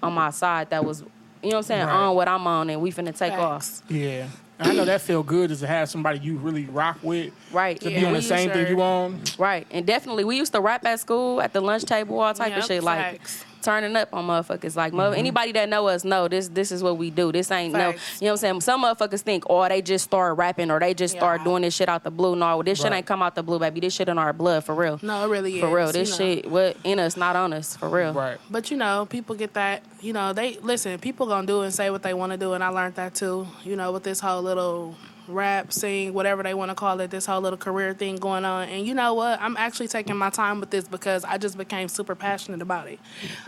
[0.00, 1.00] on my side that was,
[1.42, 1.92] you know what I'm saying, Right.
[1.92, 3.82] on what I'm on, and we finna take Facts.
[3.82, 3.90] off.
[3.90, 4.28] Yeah.
[4.60, 7.80] I know that feel good is to have somebody you really rock with Right.
[7.80, 9.20] to be on the we same thing you on.
[9.38, 12.52] Right, and definitely we used to rap at school at the lunch table, all type
[12.52, 13.44] of Yep, shit, like facts.
[13.66, 14.76] Turning up on motherfuckers.
[14.76, 15.18] Like mother, mm-hmm.
[15.18, 16.48] anybody that know us know this.
[16.48, 17.32] This is what we do.
[17.32, 18.60] This ain't no, you know what I'm saying.
[18.60, 21.88] Some motherfuckers think, oh, they just start rapping or they just start doing this shit
[21.88, 22.36] out the blue.
[22.36, 23.80] No, this shit ain't come out the blue, baby.
[23.80, 25.00] This shit in our blood for real.
[25.02, 25.60] No, it really is.
[25.60, 26.16] For real, you this know.
[26.16, 28.12] shit what in us, not on us, for real.
[28.12, 28.38] Right.
[28.48, 29.82] But you know, people get that.
[30.00, 30.98] You know, they listen.
[31.00, 33.48] People gonna do and say what they want to do, and I learned that too.
[33.64, 34.94] You know, with this whole little
[35.28, 38.68] rap, sing, whatever they want to call it, this whole little career thing going on.
[38.68, 39.40] And you know what?
[39.40, 42.98] I'm actually taking my time with this because I just became super passionate about it.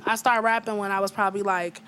[0.05, 1.81] I started rapping when I was probably like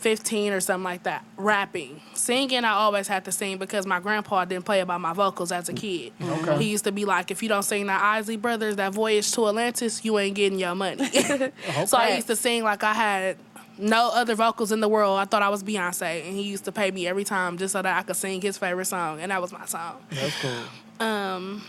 [0.00, 1.24] 15 or something like that.
[1.36, 2.00] Rapping.
[2.14, 5.68] Singing, I always had to sing because my grandpa didn't play about my vocals as
[5.68, 6.12] a kid.
[6.22, 6.58] Okay.
[6.58, 9.48] He used to be like, if you don't sing that Isley Brothers, that Voyage to
[9.48, 11.04] Atlantis, you ain't getting your money.
[11.14, 11.52] okay.
[11.76, 13.36] Oh, so I used to sing like I had
[13.80, 15.18] no other vocals in the world.
[15.18, 17.82] I thought I was Beyonce, and he used to pay me every time just so
[17.82, 19.96] that I could sing his favorite song, and that was my song.
[20.10, 21.06] That's cool.
[21.06, 21.64] Um,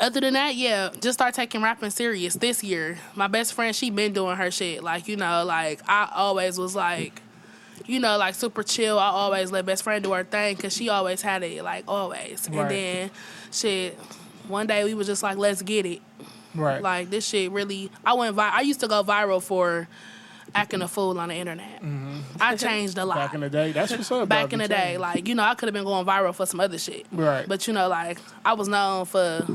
[0.00, 2.98] other than that, yeah, just start taking rapping serious this year.
[3.14, 4.82] My best friend, she been doing her shit.
[4.82, 7.22] Like you know, like I always was like,
[7.86, 8.98] you know, like super chill.
[8.98, 12.48] I always let best friend do her thing because she always had it, like always.
[12.50, 12.60] Right.
[12.60, 13.10] And then,
[13.50, 13.98] shit,
[14.48, 16.00] one day we was just like, let's get it.
[16.54, 16.82] Right.
[16.82, 17.90] Like this shit really.
[18.04, 18.34] I went.
[18.34, 19.88] Vi- I used to go viral for
[20.54, 21.82] acting a fool on the internet.
[22.40, 23.16] I changed a lot.
[23.16, 23.24] Mm-hmm.
[23.26, 24.28] Back in the day, that's what's up.
[24.28, 26.60] Back in the day, like you know, I could have been going viral for some
[26.60, 27.06] other shit.
[27.12, 27.46] Right.
[27.48, 29.46] But you know, like I was known for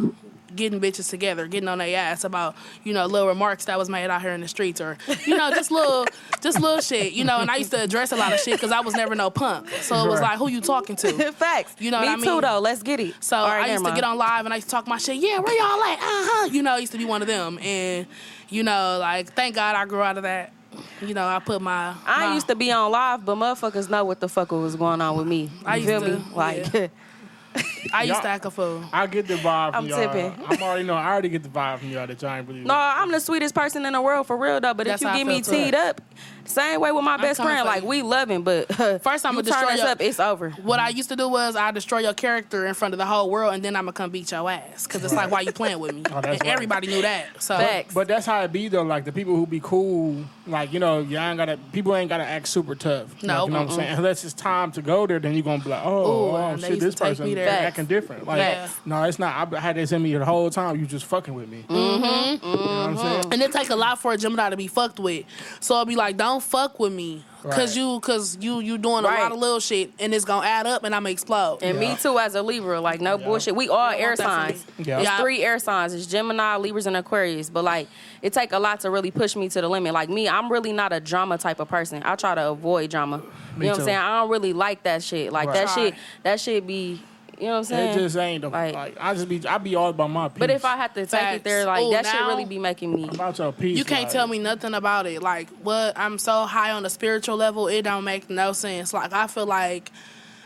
[0.56, 4.10] getting bitches together, getting on their ass about you know little remarks that was made
[4.10, 6.06] out here in the streets, or you know just little
[6.42, 7.14] just little shit.
[7.14, 9.14] You know, and I used to address a lot of shit because I was never
[9.14, 9.70] no punk.
[9.82, 10.30] So it was Right.
[10.32, 11.32] like, who you talking to?
[11.34, 11.76] Facts.
[11.80, 12.42] You know Me what I too, mean?
[12.42, 12.60] though.
[12.60, 13.14] Let's get it.
[13.20, 13.96] So All right, I used to mind.
[13.96, 15.18] get on live and I used to talk my shit.
[15.18, 16.00] Yeah, where y'all at?
[16.00, 16.50] Uh huh.
[16.52, 18.08] You know, I used to be one of them, and
[18.50, 20.54] you know, like thank God I grew out of that.
[21.02, 21.94] You know, I put my.
[22.06, 25.02] I my- used to be on live, but motherfuckers know what the fuck was going
[25.02, 25.44] on with me.
[25.44, 26.24] You I used feel to, me?
[26.36, 26.88] Like, yeah.
[27.94, 28.84] I used Y'all- to act a fool.
[28.94, 30.00] I get the vibe from I'm y'all.
[30.00, 30.46] tipping.
[30.48, 30.94] I'm already know.
[30.94, 32.60] I already get the vibe from y'all that y'all ain't really.
[32.62, 34.74] no, I'm the sweetest person in the world for real though.
[34.76, 35.52] But That's if you get me feel, too.
[35.66, 36.02] teed up,
[36.48, 37.88] same way with my best friend, like you.
[37.90, 38.68] we loving, but
[39.04, 40.52] First, I'ma destroy turn us your- up, it's over.
[40.52, 43.30] What I used to do was I destroy your character in front of the whole
[43.30, 44.88] world, and then I'm gonna come beat your ass.
[44.88, 46.04] Cause it's like, why you playing with me?
[46.12, 46.46] Oh, and right.
[46.46, 47.42] everybody knew that.
[47.42, 47.94] So Facts.
[47.94, 48.84] But that's how it be though.
[48.84, 51.58] Like the people who be cool, like you know, y'all ain't gotta.
[51.74, 53.14] People ain't gotta act super tough.
[53.16, 53.94] Like, No, you know what I'm saying.
[53.98, 56.58] Unless it's time to go there, then you are gonna be like, oh, Ooh, oh
[56.58, 58.26] shit, this to person me acting different.
[58.26, 58.78] Like, Facts.
[58.86, 59.54] no, it's not.
[59.54, 60.80] I had this in me the whole time.
[60.80, 61.66] You just fucking with me.
[61.68, 62.46] Mm-hmm.
[62.48, 63.24] You know what I'm saying?
[63.26, 65.26] and And it take a lot for a Gemini to be fucked with.
[65.60, 67.24] So I'll be like, don't fuck with me.
[67.44, 67.78] Cause Right.
[67.78, 69.22] you cause you you doing a Right.
[69.22, 71.60] lot of little shit and it's gonna add up and I'm gonna explode.
[71.62, 71.92] And Yeah.
[71.92, 73.56] me too, as a Libra, like no bullshit.
[73.56, 74.66] We all air signs.
[74.78, 75.00] Yeah.
[75.00, 75.94] It's three air signs.
[75.94, 77.50] It's Gemini, Libras, and Aquarius.
[77.50, 77.88] But like,
[78.22, 79.94] it take a lot to really push me to the limit.
[79.94, 82.02] Like me, I'm really not a drama type of person.
[82.04, 83.20] I try to avoid drama.
[83.20, 83.80] Me you know what.
[83.80, 83.98] I'm saying?
[83.98, 85.32] I don't really like that shit.
[85.32, 85.54] Like Right.
[85.68, 85.94] that shit.
[86.24, 87.02] That shit be.
[87.40, 87.98] You know what I'm saying?
[88.00, 90.40] It just ain't the, Like- like, I just be I be all about my peace.
[90.40, 91.36] but if I had to take Facts.
[91.38, 93.08] it there, like Ooh, that should really be making me.
[93.10, 95.22] about your peace, You can't like, tell me nothing about it.
[95.22, 98.92] Like what I'm so high on the spiritual level, it don't make no sense.
[98.94, 99.92] Like I feel like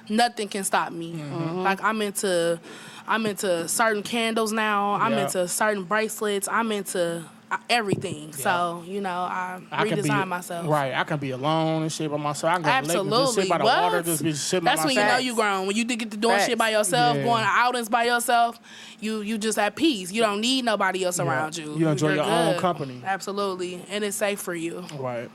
[0.10, 1.14] nothing can stop me.
[1.14, 1.60] Mm-hmm.
[1.62, 2.60] Like I'm into
[3.08, 4.94] I'm into certain candles now.
[4.96, 5.24] I'm Yeah.
[5.26, 6.48] into certain bracelets.
[6.50, 7.24] I'm into
[7.70, 8.34] everything.
[8.34, 10.68] So, you know, I, I redesign be, myself.
[10.68, 12.52] Right, I can be alone and shit by myself.
[12.54, 13.44] I can go to the lake and just Absolutely.
[13.44, 13.82] sit by the what?
[13.84, 15.20] water, just be sitting That's by when you myself.
[15.20, 15.68] know you grown.
[15.68, 16.48] When you get to doing Facts.
[16.48, 17.24] shit by yourself, Yeah.
[17.24, 18.60] going to outings by yourself,
[19.00, 20.12] you you just at peace.
[20.12, 21.26] You don't need nobody else Yeah.
[21.26, 21.76] around you.
[21.78, 23.02] You enjoy You're your own company.
[23.06, 24.86] Absolutely, and it's safe for you.
[24.98, 25.30] Right.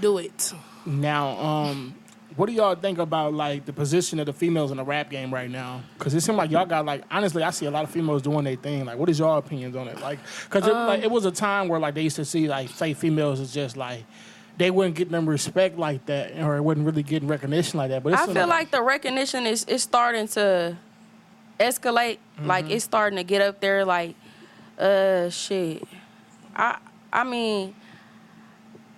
[0.00, 0.52] Do it.
[0.84, 1.94] Now, um,
[2.36, 5.32] what do y'all think about like the position of the females in the rap game
[5.32, 5.82] right now?
[5.98, 8.44] Because it seems like y'all got like honestly, I see a lot of females doing
[8.44, 8.84] their thing.
[8.84, 10.00] Like, what is your opinions on it?
[10.00, 12.46] Like, because it, Um, like, it was a time where like they used to see
[12.46, 14.04] like say females is just like
[14.58, 18.02] they wouldn't get them respect like that, or it wasn't really getting recognition like that.
[18.02, 20.76] But it I feel like the recognition is is starting to
[21.58, 22.18] escalate.
[22.36, 22.46] Mm-hmm.
[22.46, 23.84] Like it's starting to get up there.
[23.84, 24.14] Like,
[24.78, 25.82] uh, shit.
[26.54, 26.78] I
[27.10, 27.74] I mean,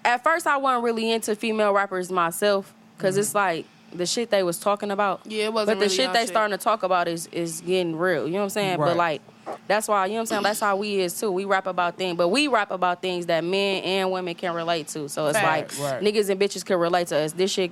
[0.04, 3.20] at first I wasn't really into female rappers myself because Mm-hmm.
[3.20, 5.22] it's like the shit they was talking about.
[5.24, 6.28] Yeah, it wasn't But the really shit they shit.
[6.28, 8.26] starting to talk about is is getting real.
[8.26, 8.78] You know what I'm saying?
[8.78, 8.88] Right.
[8.88, 9.22] But like.
[9.66, 10.42] That's why you know what I'm saying.
[10.42, 11.32] That's how we is too.
[11.32, 14.88] We rap about things, but we rap about things that men and women can relate
[14.88, 15.08] to.
[15.08, 15.78] So it's Facts.
[15.80, 16.02] like Right.
[16.02, 17.32] niggas and bitches can relate to us.
[17.32, 17.70] This shit,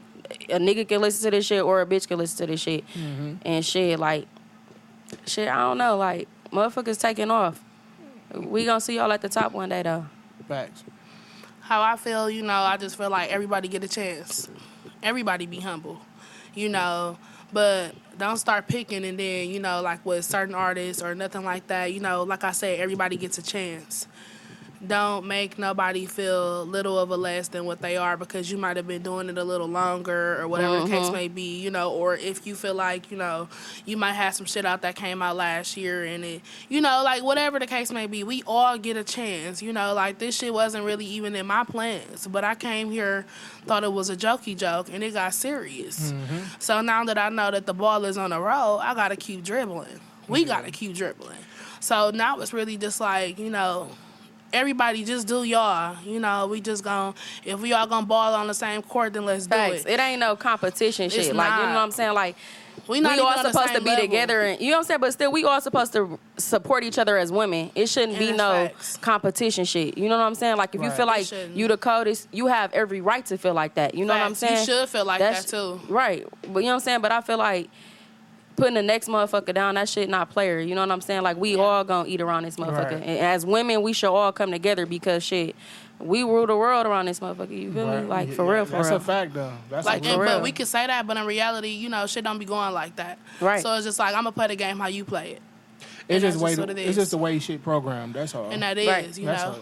[0.49, 2.83] a nigga can listen to this shit or a bitch can listen to this shit,
[2.95, 3.35] Mm-hmm.
[3.45, 4.27] and shit like,
[5.27, 5.49] shit.
[5.49, 7.62] I don't know, like motherfuckers taking off.
[8.35, 10.07] We gonna see y'all at the top one day though.
[10.49, 10.83] facts.
[11.61, 14.49] How I feel, you know, I just feel like everybody get a chance.
[15.07, 16.01] Everybody be humble,
[16.53, 17.16] you know,
[17.53, 21.69] but don't start picking and then, you know, like with certain artists or nothing like
[21.69, 21.92] that.
[21.92, 24.09] You know, like I said, everybody gets a chance.
[24.87, 28.77] Don't make nobody feel little of a less than what they are because you might
[28.77, 31.14] have been doing it a little longer or whatever the case mm-hmm.
[31.14, 33.49] may be, you know, or if you feel like, you know,
[33.85, 37.03] you might have some shit out that came out last year and it, you know,
[37.05, 40.37] like whatever the case may be, we all get a chance, you know, like this
[40.37, 43.27] shit wasn't really even in my plans, but I came here,
[43.66, 46.12] thought it was a jokey joke and it got serious.
[46.12, 46.38] Mm-hmm.
[46.59, 49.16] So now that I know that the ball is on the road, I got to
[49.16, 50.01] keep dribbling.
[50.29, 51.38] We got to keep dribbling.
[51.81, 53.90] So now it's really just like, you know,
[54.53, 55.97] everybody just do y'all.
[56.05, 59.25] You know, we just gon' if we all gonna ball on the same court, then
[59.25, 59.87] let's do it.
[59.87, 61.27] It ain't no competition shit.
[61.27, 62.15] It's like you know what I'm saying.
[62.15, 62.37] Like
[62.89, 64.05] We we, not even all supposed to be level.
[64.05, 65.01] together, and you know what I'm saying.
[65.01, 67.71] But still, we all supposed to support each other as women.
[67.75, 68.97] It shouldn't be no facts.
[68.99, 69.97] competition shit.
[69.99, 70.57] You know what I'm saying?
[70.57, 73.75] Like if you feel like you the coldest, you have every right to feel like
[73.75, 73.95] that.
[73.95, 74.59] You know what I'm saying?
[74.61, 75.81] You should feel like That's- that too.
[75.89, 76.27] Right.
[76.43, 77.01] But you know what I'm saying?
[77.01, 77.69] But I feel like
[78.57, 80.59] putting the next motherfucker down, that shit not player.
[80.61, 81.23] You know what I'm saying?
[81.23, 82.92] Like we all gonna eat around this motherfucker.
[82.92, 83.03] Right.
[83.03, 85.55] And as women, we should all come together because shit,
[85.99, 87.51] we rule the world around this motherfucker.
[87.51, 88.07] You feel me?
[88.07, 88.97] Like Yeah, for yeah, real, for That's real.
[88.97, 89.53] a fact though.
[89.71, 90.33] That's Like, a and, real.
[90.37, 92.97] but we can say that, but in reality, you know, shit don't be going like
[92.97, 93.19] that.
[93.40, 93.62] Right.
[93.62, 95.42] So it's just like I'm gonna play the game how you play it,
[95.81, 96.51] it's and just way.
[96.51, 96.97] just what it it's is.
[96.97, 98.14] just the way shit programmed.
[98.14, 98.51] That's all.
[98.51, 99.19] and that is, Right.
[99.19, 99.57] you That's know.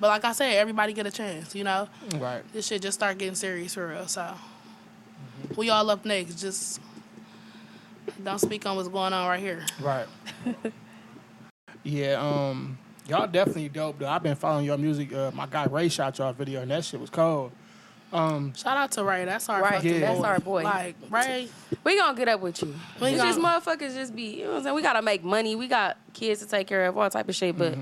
[0.00, 1.54] But like I said, everybody get a chance.
[1.54, 2.42] You know, Right.
[2.52, 4.06] this shit just start getting serious for real.
[4.08, 5.54] So Mm-hmm.
[5.56, 6.40] we all up next.
[6.40, 6.80] Just
[8.22, 9.64] don't speak on what's going on right here.
[9.80, 10.06] Right.
[11.82, 14.08] yeah, um, y'all definitely dope though.
[14.08, 15.12] I've been following your music.
[15.12, 17.52] Uh, my guy Ray shot y'all video and that shit was cold.
[18.12, 19.24] Um, Shout out to Ray.
[19.24, 20.24] That's our Right, fucking that's boy.
[20.24, 20.62] our boy.
[20.62, 21.48] Like Ray,
[21.82, 22.72] We gonna get up with you.
[23.00, 24.76] We it's gonna- just motherfuckers just be, you know what I'm saying?
[24.76, 25.56] We gotta make money.
[25.56, 27.58] We got kids to take care of, all type of shit.
[27.58, 27.76] But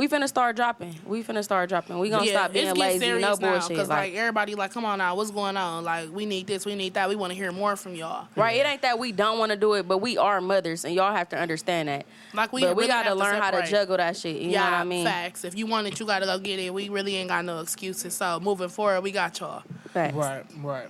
[0.00, 0.94] we finna start dropping.
[1.04, 1.98] We finna start dropping.
[1.98, 3.00] We gonna yeah, stop being lazy.
[3.00, 3.68] serious No now bullshit.
[3.68, 5.84] because like, Like, everybody like, come on now, what's going on?
[5.84, 7.10] Like we need this, we need that.
[7.10, 8.26] We want to hear more from y'all.
[8.34, 8.56] right?
[8.56, 11.12] It ain't that we don't want to do it, but we are mothers, and y'all
[11.14, 12.06] have to understand that.
[12.32, 14.36] Like we, but we gotta have learn how to juggle that shit.
[14.36, 15.04] You yeah, know what I mean?
[15.04, 15.44] facts.
[15.44, 16.72] If you want it, you gotta go get it.
[16.72, 18.14] We really ain't got no excuses.
[18.14, 19.64] So moving forward, we got y'all.
[19.90, 20.14] Facts.
[20.14, 20.88] Right, right.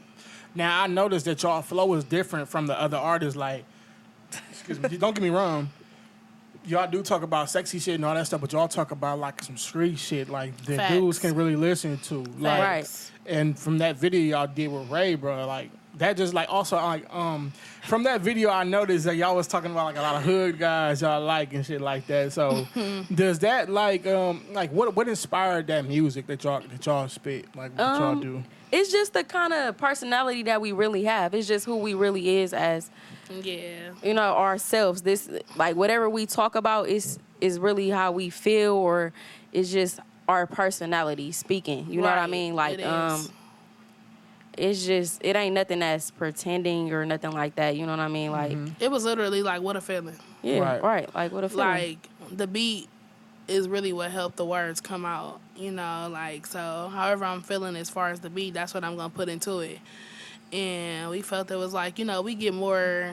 [0.55, 3.37] Now I noticed that y'all flow is different from the other artists.
[3.37, 3.65] Like,
[4.53, 5.69] excuse me, don't get me wrong.
[6.67, 9.43] Y'all do talk about sexy shit and all that stuff, but y'all talk about like
[9.43, 10.93] some street shit, like that Facts.
[10.95, 12.23] dudes can really listen to.
[12.39, 13.11] Like, Right.
[13.27, 17.13] And from that video y'all did with Ray, bro, like that just like also like
[17.13, 20.23] um from that video I noticed that y'all was talking about like a lot of
[20.23, 22.33] hood guys y'all like and shit like that.
[22.33, 22.67] So
[23.15, 27.47] does that like um like what what inspired that music that y'all that y'all spit
[27.57, 28.45] like what y'all Um, do?
[28.73, 31.35] It's just the kind of personality that we really have.
[31.35, 32.89] It's just who we really is as
[33.43, 33.93] Yeah.
[34.03, 35.03] you know ourselves.
[35.03, 39.13] This like whatever we talk about is is really how we feel, or
[39.53, 41.87] it's just our personality speaking.
[41.91, 42.55] You know what I mean?
[42.55, 42.87] Like it is.
[42.87, 43.29] um
[44.59, 47.77] it's just it ain't nothing that's pretending or nothing like that.
[47.77, 48.33] You know what I mean?
[48.33, 50.17] Like It was literally like what a feeling.
[50.43, 50.83] yeah, Right.
[50.83, 51.15] right.
[51.15, 51.67] Like what a feeling.
[51.67, 52.89] Like the beat
[53.49, 55.41] is really what helped the words come out.
[55.57, 56.91] You know, like so.
[56.93, 59.79] However, I'm feeling as far as the beat, that's what I'm gonna put into it.
[60.53, 63.13] And we felt it was like you know we get more,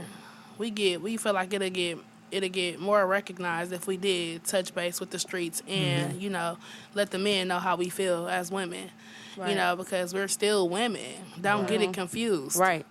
[0.57, 1.97] we get we feel like it'll get
[2.31, 6.19] it'll get more recognized if we did touch base with the streets and Mm-hmm.
[6.19, 6.57] you know
[6.93, 8.89] let the men know how we feel as women.
[9.37, 9.51] Right.
[9.51, 11.13] You know, because we're still women.
[11.39, 12.57] Don't get it confused.
[12.57, 12.85] right.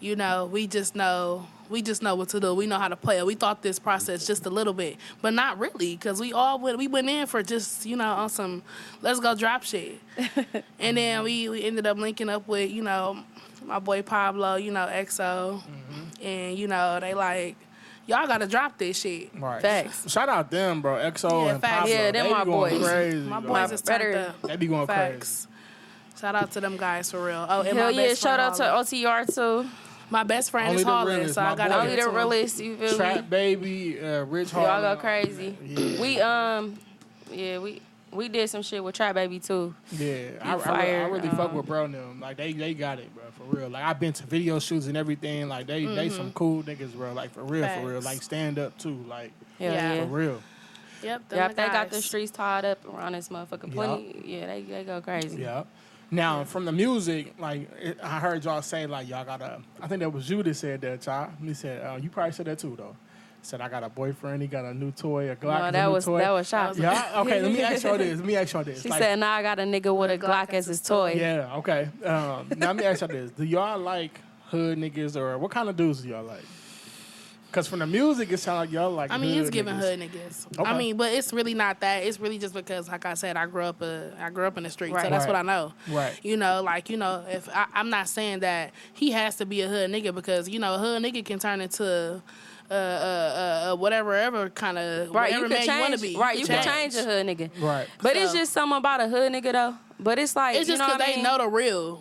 [0.00, 2.54] You know, we just know we just know what to do.
[2.54, 3.24] We know how to play it.
[3.26, 6.76] We thought this process just a little bit, but not really, because we all went
[6.78, 8.62] we went in for just you know on some
[9.02, 9.98] let's go drop shit,
[10.78, 13.22] and then we, we ended up linking up with you know
[13.66, 15.62] my boy Pablo, you know EXO,
[16.22, 17.56] and you know they like
[18.06, 19.30] y'all gotta drop this shit.
[19.38, 19.62] Right.
[19.62, 20.10] Facts.
[20.10, 20.96] Shout out them, bro.
[20.96, 21.78] EXO Yeah, and facts.
[21.80, 21.94] Pablo.
[21.94, 22.88] Yeah, them they my be going boys.
[22.90, 23.46] Crazy, My dog.
[23.46, 25.48] boys is Better- They be going crazy.
[26.20, 27.44] Shout out to them guys for real.
[27.48, 28.08] Oh, and Hell my yeah!
[28.08, 29.68] best Shout friend out to OTR too.
[30.10, 31.76] my best friend Only is the Holland, so I got boy.
[31.76, 32.60] Only the realest.
[32.60, 32.96] You feel me?
[32.96, 35.56] Trap baby, uh, Rich Y'all go crazy.
[35.64, 36.00] Yeah.
[36.00, 36.78] We um,
[37.32, 37.82] yeah, we
[38.14, 39.74] we did some shit with Trap Baby too.
[39.92, 42.20] Yeah, I, I, I fire, really fuck um, with bro and them.
[42.20, 43.68] Like they they got it, bro, for real.
[43.68, 45.48] Like I've been to video shoots and everything.
[45.48, 47.12] Like they they some cool niggas, bro.
[47.12, 48.00] Like for real, for real.
[48.00, 49.04] Like stand up too.
[49.08, 49.94] Like Hell Yeah.
[49.94, 50.00] yeah.
[50.02, 50.42] for real.
[51.02, 53.70] Yep, them Yeah, the if they got the streets tied up around this motherfucker.
[53.72, 55.42] Plenty, yeah, they, they go crazy.
[55.42, 55.64] Yeah.
[56.10, 59.60] Now from the music, like it, I heard y'all say, like y'all got a.
[59.80, 61.32] I think that was you that said that, child.
[61.42, 62.96] He said uh, you probably said that too, though.
[63.44, 64.40] Said I got a boyfriend.
[64.40, 65.42] He got a new toy, a Glock.
[65.60, 66.18] No, is a that new was toy.
[66.18, 66.76] that was shot.
[66.78, 67.12] Yeah.
[67.20, 67.42] Okay.
[67.42, 68.16] Let me ask y'all this.
[68.18, 68.80] Let me ask y'all this.
[68.82, 71.56] She Like, said, "Now I got a nigga with a Glock as his toy." Yeah.
[71.58, 71.88] Okay.
[72.04, 75.68] Um, now let me ask y'all this: Do y'all like hood niggas, or what kind
[75.68, 76.42] of dudes do y'all like?
[77.48, 79.12] Because from the music, it sounds like y'all like.
[79.12, 79.78] I mean, hood it's giving niggas.
[79.80, 80.58] hood niggas.
[80.60, 80.70] Okay.
[80.70, 82.02] I mean, but it's really not that.
[82.02, 83.76] It's really just because, like I said, I grew up.
[83.82, 85.10] Uh, I grew up in the streets, so Right.
[85.10, 85.72] that's what I know.
[85.88, 86.18] Right.
[86.22, 89.60] You know, like you know, if I, I'm not saying that he has to be
[89.60, 92.22] a hood nigga because you know, a hood nigga can turn into.
[92.70, 95.92] Uh, uh, uh, uh, whatever, ever kind of Right, whatever you man could you want
[95.94, 96.14] to change.
[96.14, 96.18] be.
[96.18, 97.50] Right, you can change a hood nigga.
[97.60, 97.86] Right.
[98.00, 99.74] But it's just something about a hood nigga though.
[100.00, 101.24] But it's like It's you just know because they mean?
[101.24, 101.96] know the real.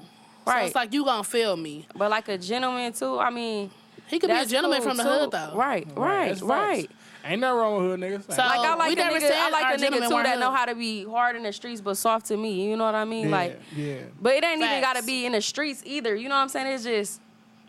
[0.45, 0.65] So Right.
[0.65, 1.88] it's like you gonna feel me.
[1.95, 3.19] But like a gentleman too.
[3.19, 3.71] I mean,
[4.08, 5.10] He could be a gentleman cool, from the too.
[5.10, 5.52] hood though.
[5.54, 6.30] Right, Right.
[6.30, 6.91] right, right.
[7.26, 8.34] Ain't nothing wrong with hood niggas.
[8.34, 9.32] So- Like I like we a never nigga.
[9.32, 11.82] I like our a nigga too that know how to be hard in the streets
[11.82, 12.69] but soft to me.
[12.69, 13.26] You know what I mean?
[13.30, 13.95] yeah, Like, yeah.
[14.21, 16.15] but it ain't even got to be in the streets either.
[16.15, 16.67] You know what I'm saying?
[16.67, 17.21] It's just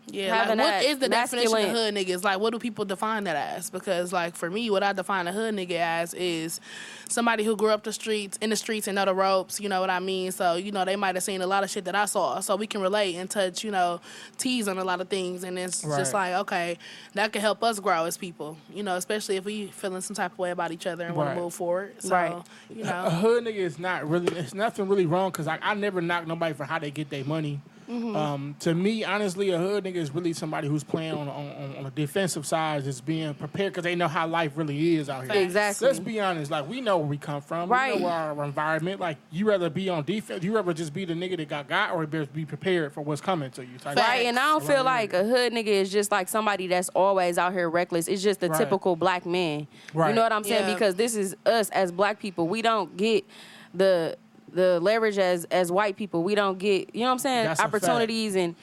[0.07, 2.23] Yeah, like, having what that is the definition masculine- of hood niggas?
[2.25, 3.71] Like, what do people define that as?
[3.71, 6.61] Because, like, for me, what I define a hood nigga as is
[7.09, 9.61] somebody who grew up the streets, in the streets, and know the ropes.
[9.61, 10.31] You know what I mean?
[10.33, 12.55] So, you know, they might have seen a lot of shit that I saw, so
[12.57, 14.01] we can relate and touch, you know,
[14.37, 16.77] tease on a lot of things, and it's just like, okay,
[17.14, 18.59] that can help us grow as people.
[18.75, 21.35] You know, especially if we feeling some type of way about each other and want
[21.35, 21.95] to move forward.
[22.01, 22.35] So, Right.
[22.69, 24.37] you know, A hood nigga is not really.
[24.37, 27.25] It's nothing really wrong because I, I never knock nobody for how they get their
[27.25, 27.61] money.
[27.88, 28.16] Mm-hmm.
[28.16, 31.77] Um, to me, honestly, a hood nigga is really somebody who's playing on on, on,
[31.77, 35.31] on a defensive side, is being prepared because they know how life really is out
[35.31, 35.42] here.
[35.42, 35.87] Exactly.
[35.87, 36.51] Let's be honest.
[36.51, 37.68] Like we know where we come from.
[37.68, 37.97] Right.
[37.97, 39.01] We know our environment.
[39.01, 40.44] Like you rather be on defense.
[40.44, 43.20] You rather just be the nigga that got got, or be be prepared for what's
[43.20, 43.79] coming to you.
[43.79, 44.09] type Facts.
[44.09, 47.38] Right, and I don't feel like a hood nigga is just like somebody that's always
[47.38, 48.09] out here reckless.
[48.09, 48.59] It's just the Right.
[48.59, 49.66] typical black man.
[49.92, 50.09] Right.
[50.09, 50.68] You know what I'm saying?
[50.68, 50.75] Yeah.
[50.75, 52.49] Because this is us as black people.
[52.49, 53.25] We don't get
[53.73, 54.16] the
[54.55, 56.23] the leverage as as white people.
[56.23, 58.55] We don't get you know what I'm saying That's opportunities and.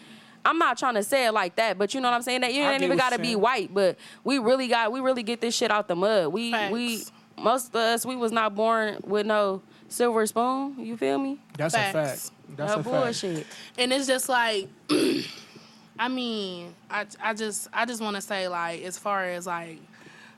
[0.43, 2.41] I'm not trying to say it like that, but you know what I'm saying.
[2.41, 4.99] That you I ain't even got to you're be white, but we really got we
[4.99, 6.29] really get this shit out the mud.
[6.29, 7.03] We we
[7.37, 10.77] most of us we was not born with no silver spoon.
[10.79, 11.37] You feel me?
[11.57, 11.93] That's a fact.
[11.93, 12.85] That's no a fact.
[12.85, 13.45] bullshit.
[13.77, 14.67] and it's just like
[15.99, 19.79] I mean, I I just I just want to say like as far as like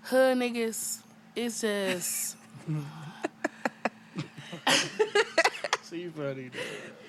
[0.02, 1.00] hood niggas,
[1.36, 2.36] it's just
[5.94, 6.50] See, funny.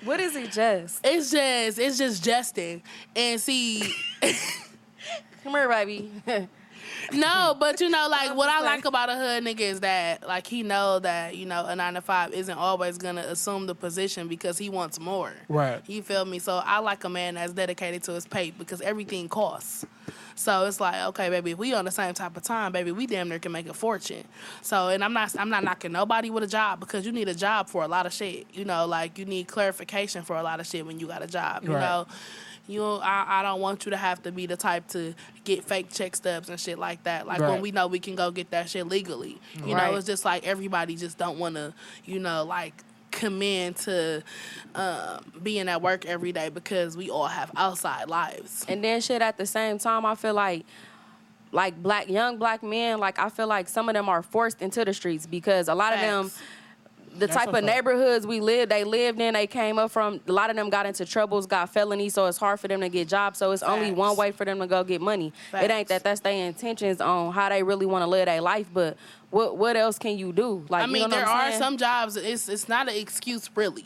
[0.03, 0.99] What is it, just?
[1.03, 2.83] it's just it's just jesting.
[3.15, 3.81] And see,
[5.43, 6.11] Come here, baby.
[7.11, 10.45] no, but you know, like what I like about a hood nigga is that like
[10.45, 14.27] he know that you know a nine to five isn't always gonna assume the position
[14.27, 15.33] because he wants more.
[15.49, 15.81] Right.
[15.87, 16.37] You feel me?
[16.37, 19.83] So I like a man that's dedicated to his pay because everything costs.
[20.35, 23.07] So it's like, okay, baby, if we on the same type of time, baby, we
[23.07, 24.25] damn near can make a fortune.
[24.61, 27.33] So, and I'm not, I'm not knocking nobody with a job because you need a
[27.33, 28.45] job for a lot of shit.
[28.53, 31.27] You know, like you need clarification for a lot of shit when you got a
[31.27, 31.63] job.
[31.63, 31.79] You Right.
[31.79, 32.07] know,
[32.67, 35.13] you, I, I don't want you to have to be the type to
[35.45, 37.27] get fake check stubs and shit like that.
[37.27, 37.51] Like Right.
[37.51, 39.39] when we know we can go get that shit legally.
[39.63, 39.91] You Right.
[39.91, 42.83] know, it's just like everybody just don't want to, you know, like
[43.15, 44.21] commend to
[44.75, 48.65] um, being at work every day because we all have outside lives.
[48.67, 50.65] And then shit at the same time, I feel like
[51.51, 54.83] like black young black men, like I feel like some of them are forced into
[54.83, 56.41] the streets because a lot of them Facts.
[57.17, 60.19] The That's type of neighborhoods we lived, they lived in, they came up from.
[60.27, 62.89] A lot of them got into troubles, got felonies, so it's hard for them to
[62.89, 63.39] get jobs.
[63.39, 65.33] So it's only one way for them to go get money.
[65.53, 68.67] It ain't that that's their intentions on how they really want to live their life,
[68.73, 68.97] but
[69.31, 70.65] what what else can you do?
[70.69, 72.15] Like I you mean, know there are some jobs.
[72.15, 73.85] It's it's not an excuse really,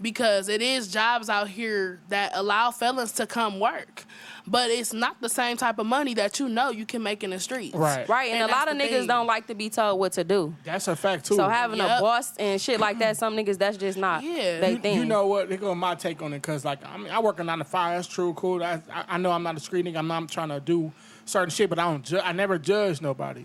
[0.00, 4.04] because it is jobs out here that allow felons to come work,
[4.50, 7.30] but it's not the same type of money that you know you can make in
[7.30, 7.72] the streets.
[7.76, 8.08] Right.
[8.08, 9.06] Right, and, And a lot of niggas thing.
[9.06, 10.52] don't like to be told what to do.
[10.64, 11.36] That's a fact too.
[11.36, 11.98] So having Yep.
[11.98, 14.58] a boss and shit like that, some niggas that's just not Yeah.
[14.58, 14.96] they you, thing.
[14.98, 15.48] you know what?
[15.48, 17.64] They go my take on it because like I mean I work a nine to
[17.64, 17.96] five.
[17.96, 18.62] That's true, cool.
[18.64, 19.98] I, I, I know I'm not a street nigga.
[19.98, 20.90] I'm not trying to do
[21.26, 22.04] certain shit, but I don't.
[22.04, 23.44] Ju- I never judge nobody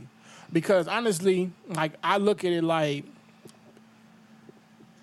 [0.51, 3.05] because honestly, like I look at it like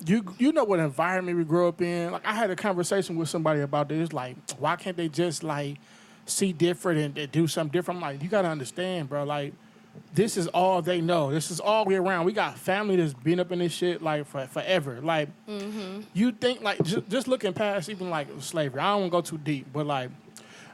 [0.05, 2.11] you you know what environment we grew up in.
[2.11, 4.13] Like I had a conversation with somebody about this.
[4.13, 5.79] Like why can't they just like
[6.27, 7.99] see different and, do something different?
[7.99, 9.25] I'm like you gotta understand, bro.
[9.25, 9.53] Like
[10.15, 11.31] this is all they know.
[11.31, 12.27] This is all we around.
[12.27, 15.01] We got family that's been up in this shit like for forever.
[15.03, 16.03] Like mm-hmm.
[16.13, 18.81] you think like just, just looking past even like slavery.
[18.81, 20.11] I don't want to go too deep, but like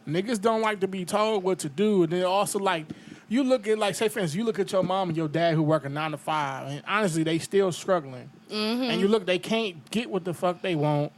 [0.06, 2.86] niggas don't like to be told what to do, and then also like
[3.28, 5.54] you look at like say for instance, you look at your mom and your dad
[5.54, 8.30] who work a nine to five, and honestly they still struggling.
[8.50, 11.12] And you look, they can't get what the fuck they want.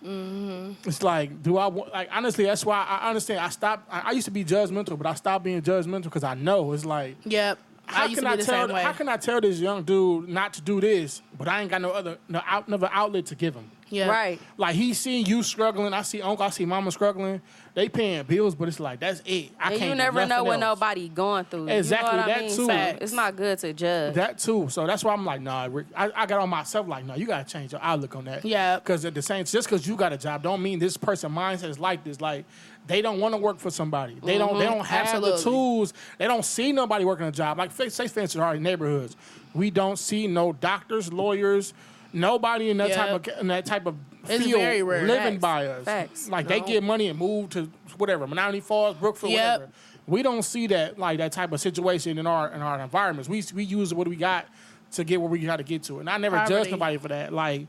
[0.84, 1.92] It's like, do I want?
[1.92, 3.40] Like honestly, that's why I understand.
[3.40, 3.88] I stopped.
[3.90, 6.84] I, I used to be judgmental, but I stopped being judgmental because I know it's
[6.84, 7.16] like.
[7.24, 7.58] Yep.
[7.86, 8.68] How I can I tell?
[8.74, 11.80] How can I tell this young dude not to do this, but I ain't got
[11.80, 13.68] no other, no out, another outlet to give him?
[13.90, 14.08] Yeah.
[14.08, 14.40] Right.
[14.56, 17.42] Like he seen you struggling, I see uncle, I see mama struggling.
[17.74, 19.50] They paying bills, but it's like that's it.
[19.58, 19.90] I and can't.
[19.90, 20.78] you never know what else.
[20.78, 21.68] nobody going through.
[21.68, 22.56] Exactly, You know what that I mean?
[22.56, 22.66] too.
[22.66, 24.14] So it's not good to judge.
[24.14, 24.68] That too.
[24.70, 25.68] So that's why I'm like, nah.
[25.70, 28.44] Rick, I, I got on myself like, no, you gotta change your outlook on that.
[28.44, 28.78] Yeah.
[28.78, 31.68] Because at the same, just because you got a job, don't mean this person mindset
[31.68, 32.20] is like this.
[32.20, 32.44] Like
[32.86, 34.18] they don't want to work for somebody.
[34.22, 34.58] They don't.
[34.58, 34.74] They mm-hmm.
[34.74, 35.92] don't have the tools.
[36.18, 37.58] They don't see nobody working a job.
[37.58, 39.16] Like say, for instance, our neighborhoods,
[39.54, 41.72] we don't see no doctors, lawyers,
[42.12, 43.96] nobody in that type of in that type of
[44.28, 45.40] It's field living Facts.
[45.40, 45.84] by us.
[45.84, 46.28] Facts.
[46.28, 49.60] Like they get money and move to whatever, Menomonee Falls, Brookfield, Yep.
[49.60, 49.72] whatever.
[50.06, 53.28] We don't see that like that type of situation in our in our environments.
[53.28, 54.46] We we use what we got
[54.92, 56.70] to get where we got to get to, and I never judge Poverty.
[56.72, 57.32] nobody for that.
[57.32, 57.66] Like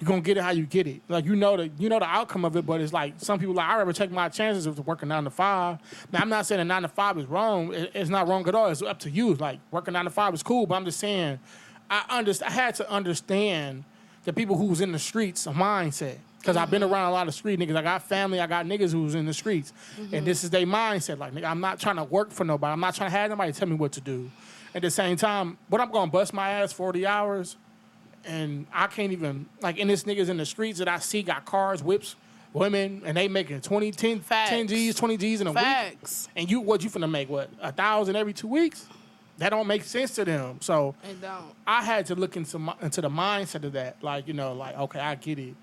[0.00, 1.00] you're gonna get it how you get it.
[1.08, 3.54] Like you know the you know the outcome of it, but it's like some people
[3.54, 5.78] like I rather take my chances of working nine to five.
[6.12, 7.72] Now I'm not saying that nine to five is wrong.
[7.72, 8.66] It- it's not wrong at all.
[8.68, 9.34] It's up to you.
[9.34, 11.38] Like working nine to five is cool, but I'm just saying
[11.90, 12.52] I understand.
[12.52, 13.84] I had to understand
[14.24, 16.16] the people who was in the streets mindset.
[16.38, 16.92] Because I've been mm-hmm.
[16.92, 17.74] around a lot of street niggas.
[17.74, 19.72] I got family, I got niggas who's in the streets.
[19.96, 20.24] And mm-hmm.
[20.24, 21.18] this is their mindset.
[21.18, 22.72] Like, nigga, I'm not trying to work for nobody.
[22.72, 24.30] I'm not trying to have nobody tell me what to do.
[24.72, 27.56] At the same time, what I'm gonna bust my ass 40 hours
[28.26, 31.44] and I can't even like and this niggas in the streets that I see got
[31.44, 32.16] cars, whips,
[32.52, 34.50] women, and they making 20, 10, Facts.
[34.50, 35.60] 10 G's, 20 G's in a week.
[35.60, 36.28] Facts.
[36.36, 37.50] And you what you finna make what?
[37.60, 38.86] A thousand every two weeks?
[39.38, 40.58] That don't make sense to them.
[40.60, 41.52] So It don't.
[41.66, 44.02] I had to look into my, into the mindset of that.
[44.02, 45.54] Like, you know, like, okay, I get it.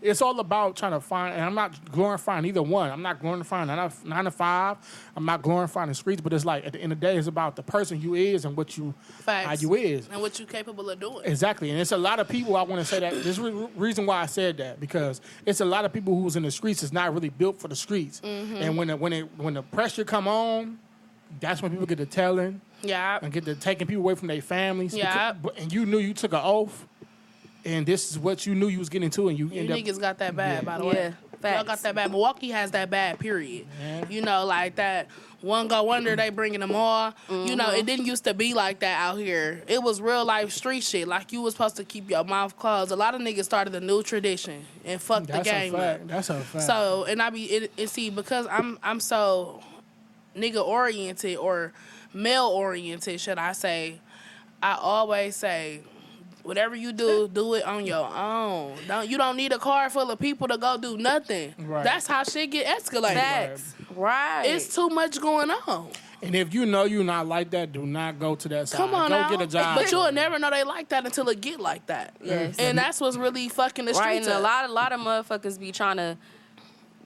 [0.00, 2.88] It's all about trying to find, and I'm not glorifying either one.
[2.88, 4.76] I'm not glorifying nine to, nine to five.
[5.16, 7.26] I'm not glorifying the streets, but it's like at the end of the day, it's
[7.26, 9.46] about the person you is and what you, Facts.
[9.48, 10.08] how you is.
[10.08, 11.22] And what you capable of doing.
[11.24, 12.54] Exactly, and it's a lot of people.
[12.54, 13.24] I want to say that.
[13.24, 16.44] This re- reason why I said that because it's a lot of people who's in
[16.44, 18.20] the streets is not really built for the streets.
[18.20, 18.54] Mm-hmm.
[18.54, 20.78] And when when it when the pressure come on,
[21.40, 23.18] that's when people get to telling Yeah.
[23.22, 24.94] and get to taking people away from their families.
[24.94, 25.34] Yeah.
[25.56, 26.86] And you knew you took an oath,
[27.64, 29.78] and this is what you knew you was getting to, and you, You end up.
[29.78, 30.70] niggas got that bad, Yeah.
[30.70, 30.94] by the way.
[30.94, 31.54] Yeah, way.
[31.54, 32.10] Y'all got that bad.
[32.10, 33.66] Milwaukee has that bad, period.
[33.80, 34.04] Yeah.
[34.08, 35.06] You know, like that
[35.40, 37.14] one go wonder they bringing them all.
[37.28, 37.76] You know, Mm-hmm.
[37.76, 39.62] it didn't used to be like that out here.
[39.68, 41.06] It was real life street shit.
[41.06, 42.90] Like you was supposed to keep your mouth closed.
[42.90, 45.80] A lot of niggas started a new tradition and fucked the That's a game up.
[45.80, 46.08] fact.
[46.08, 46.64] That's a fact.
[46.64, 49.60] So and I be it, it see because I'm I'm so
[50.38, 51.72] nigga oriented or
[52.12, 54.00] male oriented, should I say?
[54.62, 55.82] I always say,
[56.42, 58.76] whatever you do, do it on your own.
[58.86, 61.54] Don't you don't need a car full of people to go do nothing.
[61.58, 61.84] Right.
[61.84, 63.14] That's how shit get escalated.
[63.14, 63.74] Facts.
[63.94, 64.44] Right.
[64.46, 65.90] It's too much going on.
[66.22, 68.78] and if you know you're not like that, do not go to that side.
[68.78, 69.30] Come on go now.
[69.30, 69.76] get a job.
[69.76, 72.16] But you'll never know they like that until it get like that.
[72.22, 72.56] Yes.
[72.58, 74.16] And that's what's really fucking the right.
[74.16, 76.16] streets And a lot, a lot of motherfuckers be trying to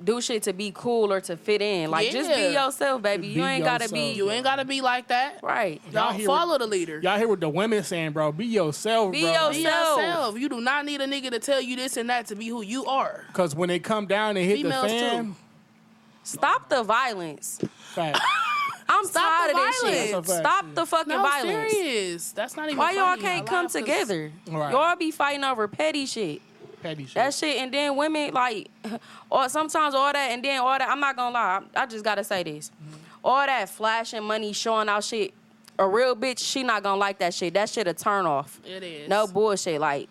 [0.03, 1.91] do shit to be cool or to fit in.
[1.91, 3.29] Like just be yourself, baby.
[3.29, 4.17] Be you ain't gotta be yourself.
[4.17, 5.39] You ain't gotta be like that.
[5.43, 5.81] right.
[5.93, 6.99] Y'all Don't hear- follow the leader.
[7.01, 8.33] Y'all hear what the women saying, bro?
[8.33, 9.31] Be yourself, Be bro.
[9.31, 9.53] yourself.
[9.55, 10.39] Be yourself.
[10.39, 12.63] You do not need a nigga to tell you this and that to be who
[12.63, 13.25] you are.
[13.29, 15.37] Because when they come down and hit Females, the fan, too.
[16.25, 17.61] Stop the violence.
[17.95, 18.19] fact.
[18.89, 20.11] I'm Stop tired of this shit.
[20.11, 20.11] violence.
[20.11, 20.75] That's a fact, Stop yeah.
[20.75, 21.73] the fucking No, violence.
[21.73, 22.33] serious.
[22.33, 22.77] That's not even.
[22.79, 24.33] Why y'all can't I come together?
[24.51, 24.73] Right.
[24.73, 26.43] Y'all be fighting over petty shit.
[26.83, 27.15] Petty shit.
[27.15, 28.69] That shit, and then women like,
[29.31, 30.89] or sometimes all that, and then all that.
[30.89, 32.97] I'm not gonna lie, I I just gotta say this: mm-hmm.
[33.25, 35.33] all that flashing money, showing out shit.
[35.79, 37.55] A real bitch, she not gonna like that shit.
[37.55, 38.61] That shit a turn off.
[38.65, 39.09] It is.
[39.09, 39.81] No bullshit.
[39.81, 40.09] Like,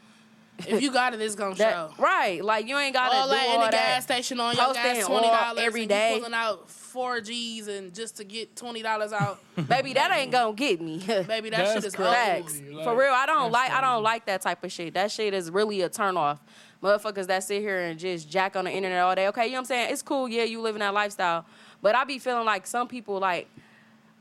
[0.67, 1.93] If you got it, it's gonna that, show.
[1.97, 2.43] right.
[2.43, 3.71] Like you ain't gotta All do that in the that.
[3.71, 6.13] gas station on your Posting gas twenty dollars every and day.
[6.15, 9.39] You pulling out four G's and just to get twenty dollars out.
[9.67, 10.31] Baby, that ain't mm-hmm.
[10.31, 10.97] gonna get me.
[11.05, 12.11] Baby, that That's shit is crazy.
[12.11, 12.61] Facts.
[12.71, 14.93] Like, For real, I don't that's like I don't like that type of shit.
[14.95, 16.39] That shit is really a turn off.
[16.81, 19.27] Motherfuckers that sit here and just jack on the internet all day.
[19.27, 19.91] Okay, you know what I'm saying?
[19.91, 21.45] It's cool, yeah, you living that lifestyle.
[21.81, 23.47] But I be feeling like some people like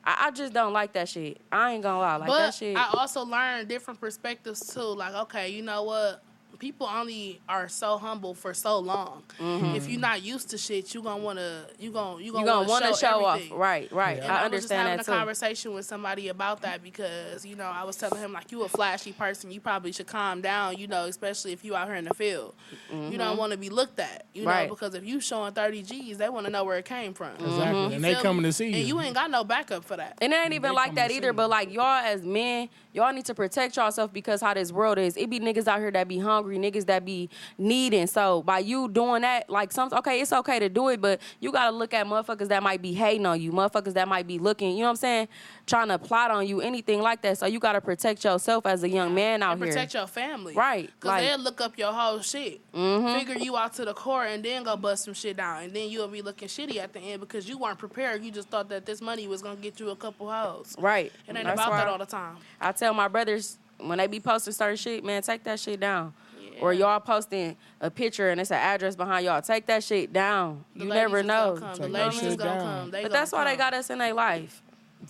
[0.04, 1.40] I, I just don't like that shit.
[1.50, 2.16] I ain't gonna lie.
[2.16, 2.76] Like that But shit.
[2.76, 4.80] I also learned different perspectives too.
[4.80, 6.22] Like, okay, you know what?
[6.60, 9.22] People only are so humble for so long.
[9.40, 12.38] If you're not used to shit, you gonna wanna you gonna you Mm-hmm.
[12.40, 13.36] you gonna, gonna want to show, off.
[13.38, 13.58] everything.
[13.58, 14.18] Right, right.
[14.18, 14.24] Yeah.
[14.24, 15.10] And I I, was just having that a too.
[15.10, 18.68] conversation with somebody about that because you know I was telling him like you a
[18.68, 20.76] flashy person, you probably should calm down.
[20.76, 22.54] You know, especially if you out here in the field,
[22.92, 24.26] you don't want to be looked at.
[24.34, 24.48] You Mm-hmm.
[24.50, 24.68] Right.
[24.68, 27.32] know, because if you showing thirty G's, they want to know where it came from.
[27.34, 27.56] Exactly.
[27.56, 27.94] Mm-hmm.
[27.94, 28.76] And they coming to see you.
[28.76, 30.18] and you ain't got no backup for that.
[30.20, 31.32] And it ain't even like that either.
[31.32, 35.16] But like y'all as men, y'all need to protect yourself because how this world is.
[35.16, 37.28] It be niggas out here that be hungry, niggas that be
[37.58, 38.06] needing.
[38.06, 41.52] So by you doing that, like some okay, it's okay to do it, but you
[41.52, 44.72] gotta look at motherfuckers that might be hating on you, motherfuckers that might be looking,
[44.72, 45.28] you know what I'm saying,
[45.66, 47.38] trying to plot on you, anything like that.
[47.38, 49.72] So you gotta protect yourself as a young man out and here.
[49.72, 50.54] protect your family.
[50.54, 53.18] Right, Because like- they'll look up your whole shit, mm-hmm.
[53.18, 55.62] figure you out to the core, and then go bust some shit down.
[55.64, 58.24] And then you'll be looking shitty at the end because you weren't prepared.
[58.24, 60.74] You just thought that this money was going to get you a couple hoes.
[60.78, 61.12] right.
[61.28, 62.36] It ain't That's about that all the time.
[62.60, 66.12] I tell my brothers when they be posting certain shit, man, take that shit down.
[66.40, 66.60] Yeah.
[66.60, 69.40] Or y'all posting a picture and it's an address behind y'all.
[69.40, 70.64] Take that shit down.
[70.74, 71.54] The you ladies never is know.
[71.54, 71.70] Gonna come.
[71.72, 72.90] Take The ladies is going to come.
[72.90, 74.62] They But that's gonna why they got us in their life.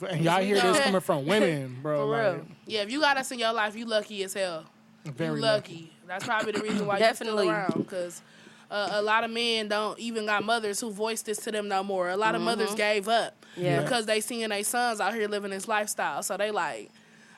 [0.09, 1.99] and y'all hear this coming from women, bro.
[1.99, 2.47] For like, real.
[2.67, 4.65] Yeah, if you got us in your life, you lucky as hell.
[5.05, 5.93] Very you lucky.
[6.07, 7.45] That's probably the reason why you're Definitely.
[7.45, 7.75] still around.
[7.79, 8.23] Because
[8.71, 11.83] uh, a lot of men don't even got mothers who voice this to them no
[11.83, 12.11] more.
[12.11, 13.65] A lot of mothers gave up Mm-hmm.
[13.65, 13.83] Yeah.
[13.83, 16.23] because they seeing their sons out here living this lifestyle.
[16.23, 16.89] So they like,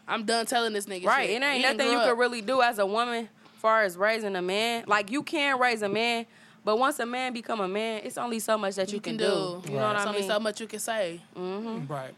[0.08, 1.28] I'm done telling this nigga Right.
[1.28, 1.42] shit.
[1.42, 3.28] It ain't He nothing you grew can really do as a woman
[3.58, 4.84] far as raising a man.
[4.86, 6.26] Like you can raise a man,
[6.64, 9.16] but once a man become a man, it's only so much that you, You can
[9.16, 9.24] do.
[9.24, 9.30] do.
[9.30, 9.62] You know what
[9.94, 10.28] There's I only mean?
[10.30, 11.20] so much you can say.
[11.36, 12.14] Right.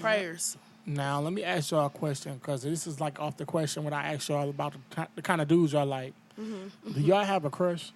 [0.00, 0.56] Prayers.
[0.84, 3.92] Now let me ask y'all a question because this is like off the question when
[3.92, 6.12] I ask y'all about the, the kind of dudes y'all like.
[6.40, 6.92] Mm-hmm.
[6.92, 7.92] Do y'all have a crush?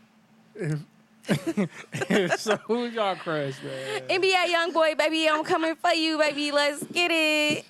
[0.54, 0.78] If,
[2.36, 4.02] so who's y'all crush, man?
[4.08, 6.52] NBA YoungBoy, baby, I'm coming for you, baby.
[6.52, 7.64] Let's get it.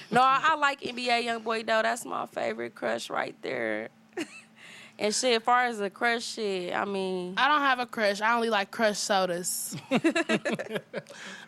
[0.10, 1.80] no, I, I like NBA YoungBoy though.
[1.82, 3.88] That's my favorite crush right there.
[4.98, 8.20] and shit, as far as the crush shit, I mean, I don't have a crush.
[8.20, 9.74] I only like crush sodas.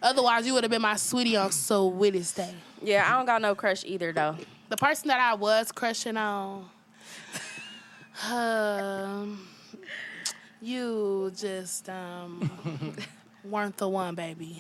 [0.03, 2.55] Otherwise, you would have been my sweetie on Sweetest Day.
[2.83, 4.37] yeah, I don't got no crush either though.
[4.71, 6.71] The person that I was crushing on,
[8.31, 9.47] um,
[10.61, 12.51] you just um,
[13.45, 14.59] weren't the one, baby.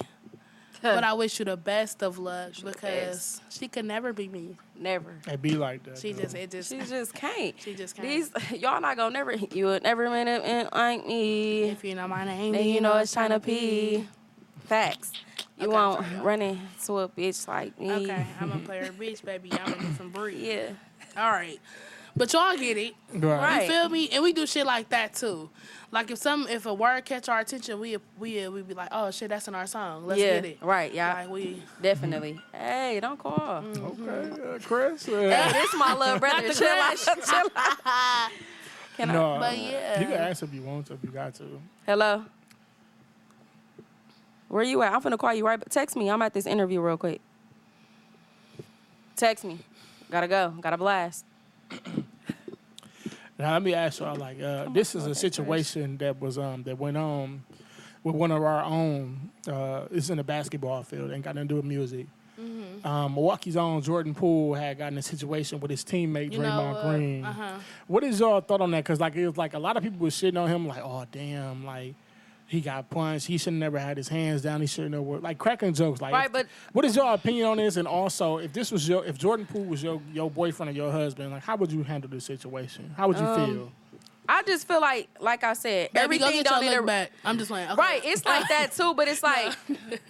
[0.81, 4.57] But I wish you the best of luck because she could never be me.
[4.77, 5.17] Never.
[5.27, 5.99] It be like that.
[5.99, 6.23] She though.
[6.23, 7.55] just, it just, She just can't.
[7.61, 8.07] She just can't.
[8.07, 8.31] These
[8.61, 9.33] y'all not gonna never.
[9.33, 11.65] You would never minute and like me.
[11.65, 14.07] if you know my name, Then you know it's China P.
[14.67, 15.13] Facts.
[15.59, 16.21] You Okay, won't I'm sorry.
[16.25, 17.91] run into a bitch like me.
[17.91, 19.51] Okay, I'm a player bitch, baby.
[19.53, 20.39] I'm a different breed.
[20.39, 20.69] Yeah.
[21.17, 21.59] All right.
[22.19, 22.95] But y'all get it.
[23.15, 23.23] Right.
[23.41, 23.63] Right.
[23.63, 24.09] You feel me?
[24.11, 25.49] And we do shit like that too.
[25.91, 29.11] Like if some if a word catch our attention, we we we be like, oh
[29.11, 30.07] shit, that's in our song.
[30.07, 30.35] Let's yeah.
[30.35, 30.59] get it.
[30.61, 30.93] Right.
[30.93, 31.15] Yeah.
[31.15, 32.41] Like we Definitely.
[32.53, 33.65] Hey, don't call.
[33.65, 35.09] Okay, uh, Chris.
[35.09, 36.53] uh, Hey, this my little brother.
[36.53, 36.97] Chill out.
[36.97, 38.31] Chill out.
[38.97, 39.39] Can I?
[39.39, 40.01] But yeah.
[40.01, 40.95] you can ask if you want to.
[40.95, 41.61] If you got to.
[41.87, 42.25] Hello.
[44.49, 44.93] Where you at?
[44.93, 45.59] I'm finna call you right.
[45.59, 46.11] But text me.
[46.11, 47.21] I'm at this interview real quick.
[49.15, 49.59] Text me.
[50.11, 50.55] Gotta go.
[50.61, 51.25] Gotta blast.
[53.39, 56.77] Now let me ask y'all, like, uh, this is a situation that was um that
[56.77, 57.45] went on
[58.03, 59.31] with one of our own.
[59.47, 62.07] Uh, it's in the basketball field, ain't got nothing to do with music.
[62.41, 62.87] Mm-hmm.
[62.87, 66.75] Um, Milwaukee's own Jordan Poole had gotten a situation with his teammate You know, Draymond
[66.75, 67.25] uh, Green.
[67.25, 67.59] uh-huh.
[67.89, 68.85] What is y'all thought on that?
[68.85, 71.05] Because like it was like a lot of people were shitting on him, like, oh
[71.11, 71.95] damn, like
[72.49, 73.27] he got punched.
[73.27, 74.61] He should have never had his hands down.
[74.61, 76.01] He should have never like cracking jokes.
[76.01, 77.77] Like, Right, but- what is your opinion on this?
[77.77, 80.91] And also, if this was your, if Jordan Poole was your your boyfriend or your
[80.91, 82.93] husband, like how would you handle this situation?
[82.97, 83.73] How would you Um, feel?
[84.31, 87.13] I just feel like, like I said, Baby, go everything get don't your need back.
[87.25, 87.71] I'm just playing.
[87.71, 87.81] Okay.
[87.81, 89.55] Right, it's like that too, but it's like,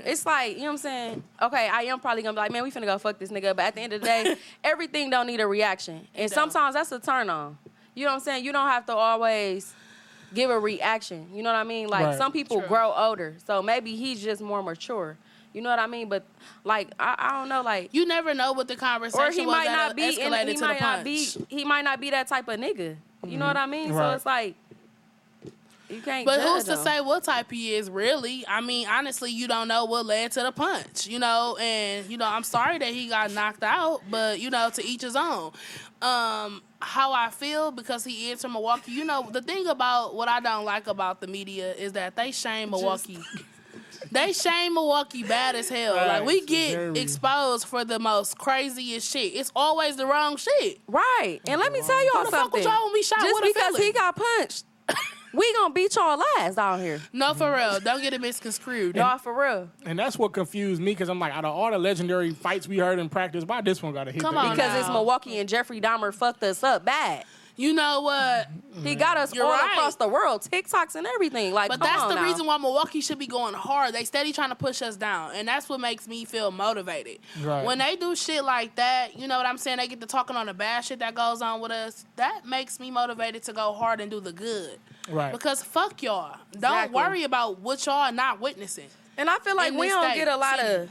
[0.04, 1.22] it's like, you know what I'm saying?
[1.40, 3.60] Okay, I am probably gonna be like, man, we finna go fuck this nigga, but
[3.66, 6.06] at the end of the day, everything don't need a reaction.
[6.16, 6.34] And don't.
[6.50, 7.58] sometimes that's a turn on.
[7.94, 8.44] You know what I'm saying?
[8.44, 9.72] You don't have to always
[10.34, 11.28] give a reaction.
[11.32, 11.88] You know what I mean?
[11.88, 12.18] Like Right.
[12.18, 12.68] some people True.
[12.68, 15.16] grow older, so maybe he's just more mature.
[15.54, 16.08] You know what I mean?
[16.08, 16.24] But
[16.64, 19.56] like, I, I don't know, like, You never know what the conversation or he was
[19.56, 21.04] might that not be, and he might the not punch.
[21.04, 22.96] be, he might not be that type of nigga.
[23.26, 23.46] You know mm-hmm.
[23.46, 23.92] what I mean?
[23.92, 24.54] So it's like,
[25.88, 26.26] You can't.
[26.26, 28.44] But judge who's to say what type he is, really?
[28.46, 31.56] I mean, honestly, you don't know what led to the punch, you know?
[31.60, 35.02] And, you know, I'm sorry that he got knocked out, but, you know, to each
[35.02, 35.52] his own.
[36.02, 40.28] Um, how I feel because he is from Milwaukee, you know, the thing about what
[40.28, 43.18] I don't like about the media is that they shame Milwaukee.
[44.12, 45.96] they shame Milwaukee bad as hell.
[45.96, 47.00] like, we get very.
[47.00, 49.34] exposed for the most craziest shit.
[49.34, 50.80] It's always the wrong shit.
[50.86, 51.40] Right.
[51.48, 52.58] And let me tell y'all Who the fuck something.
[52.58, 54.64] was y'all when we shot Just with a because he got punched,
[55.32, 57.00] we gonna beat y'all ass out here.
[57.12, 57.80] No, for real.
[57.80, 58.96] Don't get it misconstrued.
[58.96, 59.68] Y'all for real.
[59.84, 62.78] And that's what confused me because I'm like, out of all the legendary fights we
[62.78, 64.22] heard in practice, why this one got to hit?
[64.22, 64.80] Come on Because now.
[64.80, 67.24] it's Milwaukee and Jeffrey Dahmer fucked us up bad.
[67.58, 68.48] You know what?
[68.84, 69.72] He got us You're all right.
[69.72, 71.52] across the world, TikToks and everything.
[71.52, 72.22] Like, But that's the now.
[72.22, 73.92] reason why Milwaukee should be going hard.
[73.92, 77.18] They steady trying to push us down, and that's what makes me feel motivated.
[77.42, 77.64] Right.
[77.64, 79.78] When they do shit like that, you know what I'm saying?
[79.78, 82.04] They get to talking on the bad shit that goes on with us.
[82.14, 84.78] That makes me motivated to go hard and do the good.
[85.10, 85.32] Right.
[85.32, 86.36] Because fuck y'all.
[86.52, 86.94] Don't Exactly.
[86.94, 88.86] worry about what y'all are not witnessing.
[89.16, 90.74] And I feel like we don't state, get a lot city.
[90.84, 90.90] of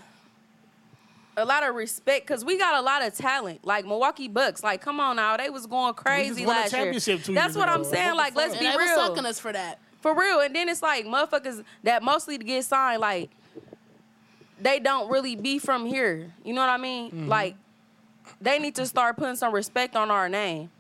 [1.38, 3.64] a lot of respect because we got a lot of talent.
[3.64, 6.92] Like Milwaukee Bucks, like come on now, they was going crazy won a last year.
[6.92, 7.78] two That's years what ago.
[7.78, 8.08] I'm saying.
[8.10, 8.60] What Like, let's fuck?
[8.60, 9.80] be And they was sucking us for that.
[10.02, 10.40] For real.
[10.42, 13.30] And then it's like motherfuckers that mostly get signed, like
[14.60, 16.34] they don't really be from here.
[16.44, 17.12] You know what I mean?
[17.12, 17.28] Mm-hmm.
[17.28, 17.56] Like
[18.42, 20.72] they need to start putting some respect on our name.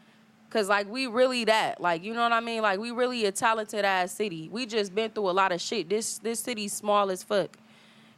[0.50, 1.82] Cause like we really that.
[1.82, 2.62] Like, you know what I mean?
[2.62, 4.50] Like we really a talented ass city.
[4.52, 5.90] We just been through a lot of shit.
[5.90, 7.58] This this city's small as fuck.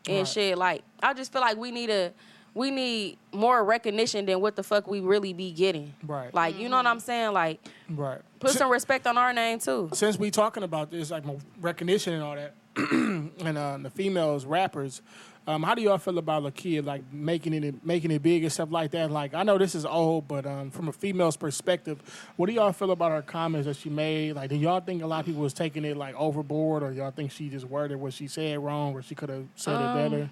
[0.08, 0.28] And Right.
[0.28, 0.58] shit.
[0.58, 2.14] Like, I just feel like we need a
[2.56, 5.94] we need more recognition than what the fuck we really be getting.
[6.06, 6.34] Right.
[6.34, 7.32] Like, you know what I'm saying?
[7.32, 8.20] Like, Right.
[8.40, 9.90] put some respect on our name too.
[9.94, 11.24] since we talking about this, like
[11.62, 15.02] recognition and all that, and uh, the females rappers,
[15.48, 18.72] um, how do y'all feel about Lakeyah like making it making it big and stuff
[18.72, 19.10] like that?
[19.10, 22.00] Like I know this is old, but um, from a female's perspective,
[22.36, 24.34] what do y'all feel about her comments that she made?
[24.36, 27.12] Like, do y'all think a lot of people was taking it like overboard, or y'all
[27.12, 30.10] think she just worded what she said wrong, or she could have said Um, it
[30.10, 30.30] better?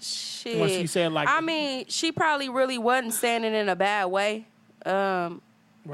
[0.00, 0.58] Shit.
[0.60, 4.06] When she said, like- I mean, she probably really wasn't saying it in a bad
[4.06, 4.46] way.
[4.84, 5.40] Um,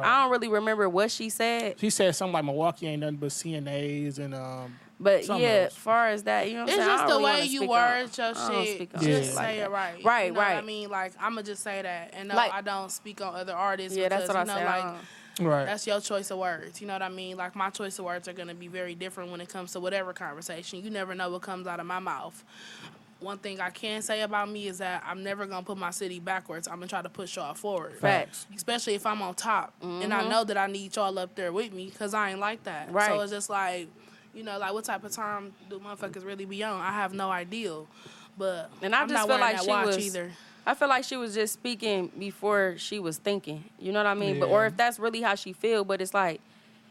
[0.00, 3.30] I don't really remember what she said, She said something like Milwaukee ain't nothing but
[3.30, 4.76] CNAs and um.
[5.02, 6.90] But Something yeah, as far as that, you know what I'm It's saying?
[6.90, 8.06] I just don't the really way you speak word on- your
[8.66, 8.92] shit.
[8.92, 9.70] Just shit say like it that.
[9.70, 10.04] right.
[10.04, 12.52] Right, you know What I mean, like I'm gonna just say that, and no, Like-
[12.52, 13.96] I don't speak on other artists.
[13.96, 14.84] Yeah, that's because, what I you know, said.
[14.84, 14.96] Like
[15.40, 15.64] Right.
[15.64, 16.82] that's your choice of words.
[16.82, 17.38] You know what I mean?
[17.38, 20.12] Like my choice of words are gonna be very different when it comes to whatever
[20.12, 20.84] conversation.
[20.84, 22.44] You never know what comes out of my mouth.
[23.20, 26.20] One thing I can say about me is that I'm never gonna put my city
[26.20, 26.68] backwards.
[26.68, 27.98] I'm gonna try to push y'all forward.
[27.98, 28.46] Facts.
[28.54, 31.72] Especially if I'm on top, and I know that I need y'all up there with
[31.72, 32.86] me, cause I ain't like that.
[32.88, 32.96] Mm-hmm.
[32.96, 33.08] Right.
[33.08, 33.88] So it's just like,
[34.34, 36.80] you know, like what type of time do motherfuckers really be on?
[36.80, 37.74] I have no idea,
[38.38, 39.98] but And I I'm just not feel wearing like that she watch was.
[39.98, 40.30] either.
[40.66, 43.64] I feel like she was just speaking before she was thinking.
[43.78, 44.38] You know what I mean?
[44.38, 46.40] But or if that's really how she feel, but it's like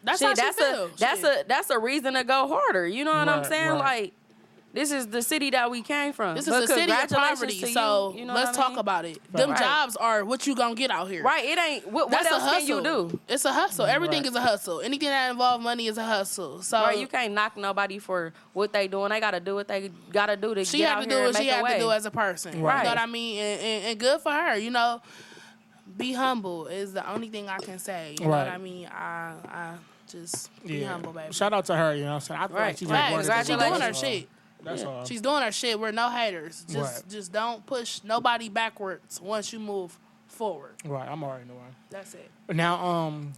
[0.04, 0.86] That's shit, how she that's feel.
[0.86, 1.46] a that's Shit.
[1.46, 2.88] a that's a reason to go harder.
[2.88, 3.70] You know what I'm saying?
[3.70, 3.80] right.
[3.80, 4.14] Like
[4.72, 6.36] this is the city that we came from.
[6.36, 8.56] This is But a city of congratulations poverty, to you, so you know let's what
[8.58, 8.80] I talk mean?
[8.80, 9.32] about it.
[9.34, 9.60] Them Right.
[9.60, 11.24] jobs are what you gonna get out here.
[11.24, 11.88] Right, it ain't.
[11.88, 12.60] What, what That's a else hustle.
[12.60, 13.20] can you do?
[13.28, 13.86] It's a hustle.
[13.86, 14.30] Everything Right.
[14.30, 14.82] is a hustle.
[14.82, 16.62] Anything that involves money is a hustle.
[16.62, 19.10] So Right, you can't knock nobody for what they doing.
[19.10, 21.26] They gotta do what they gotta do to she get had out to here do
[21.26, 21.74] and what she make a had way.
[21.74, 22.62] to do as a person.
[22.62, 22.78] Right.
[22.78, 23.40] You know what I mean?
[23.40, 24.56] And, and, and good for her.
[24.58, 25.02] You know,
[25.98, 28.16] be humble is the only thing I can say.
[28.20, 28.88] You know what I mean?
[28.88, 29.72] I I
[30.12, 30.90] just be Yeah.
[30.90, 31.34] humble, baby.
[31.34, 31.96] Shout out to her.
[31.96, 32.40] You know what I'm saying?
[32.42, 32.68] I feel Right.
[32.68, 33.14] like she's Right.
[33.14, 33.48] like Facts.
[33.48, 34.30] She doing her shit.
[34.62, 35.06] That's all.
[35.06, 35.80] She's doing her shit.
[35.80, 36.66] We're no haters.
[36.70, 37.10] Just Right.
[37.10, 39.98] just don't push nobody backwards once you move
[40.28, 40.76] forward.
[40.86, 41.08] right.
[41.10, 41.76] I'm already knowing.
[41.90, 42.30] That's it.
[42.50, 43.34] Now, um,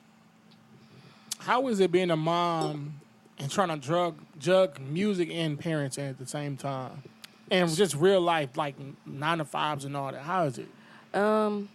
[1.39, 2.99] how is it being a mom
[3.39, 7.03] and trying to drug jug music and parenting at the same time,
[7.49, 10.21] and just real life like nine to fives and all that?
[10.21, 10.67] How is it?
[11.13, 11.69] Um,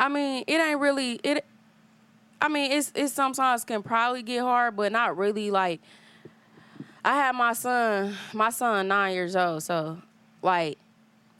[0.00, 1.44] I mean, it ain't really it.
[2.40, 5.50] I mean, it's it sometimes can probably get hard, but not really.
[5.50, 5.80] Like,
[7.04, 8.16] I had my son.
[8.32, 9.98] My son nine years old, so
[10.42, 10.78] like,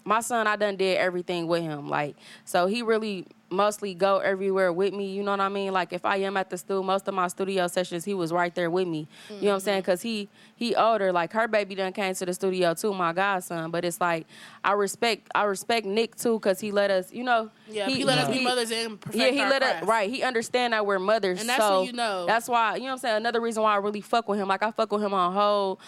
[0.04, 1.88] my son, I done did everything with him.
[1.88, 5.12] Like, so he really mostly go everywhere with me.
[5.12, 5.72] You know what I mean?
[5.72, 8.54] Like, if I am at the studio, most of my studio sessions, he was right
[8.54, 9.06] there with me.
[9.28, 9.64] You know what I'm mm-hmm.
[9.64, 9.82] saying?
[9.82, 11.12] Cause he he older.
[11.12, 13.70] Like her baby done came to the studio too, my godson.
[13.70, 14.26] But it's like
[14.64, 17.12] I respect I respect Nick too, cause he let us.
[17.12, 17.50] You know.
[17.68, 20.10] Yeah, he, let us be mothers and Yeah, he let us right.
[20.10, 22.26] He understand that we're mothers, And that's so you know.
[22.26, 23.16] That's why you know what I'm saying.
[23.16, 25.80] Another reason why I really fuck with him, like I fuck with him on whole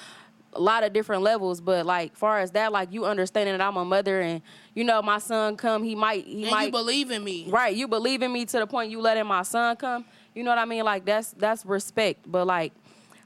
[0.54, 1.60] a lot of different levels.
[1.60, 4.42] But like far as that, like you understanding that I'm a mother, and
[4.74, 7.46] you know my son come, he might he And might you believe in me.
[7.50, 7.74] right.
[7.74, 10.04] You believe in me to the point you letting my son come.
[10.34, 10.84] You know what I mean?
[10.84, 12.30] Like that's that's respect.
[12.30, 12.72] But like,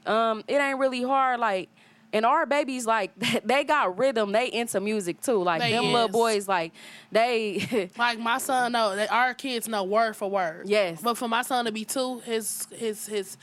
[0.05, 1.39] um, it ain't really hard.
[1.39, 1.69] Like.
[2.11, 3.11] And our babies, like
[3.45, 5.43] they got rhythm, they into music too.
[5.43, 6.71] Like They them little boys, like
[7.11, 10.67] they Like my son know that our kids know word for word.
[10.67, 11.01] Yes.
[11.03, 13.37] But for my son to be two, his his his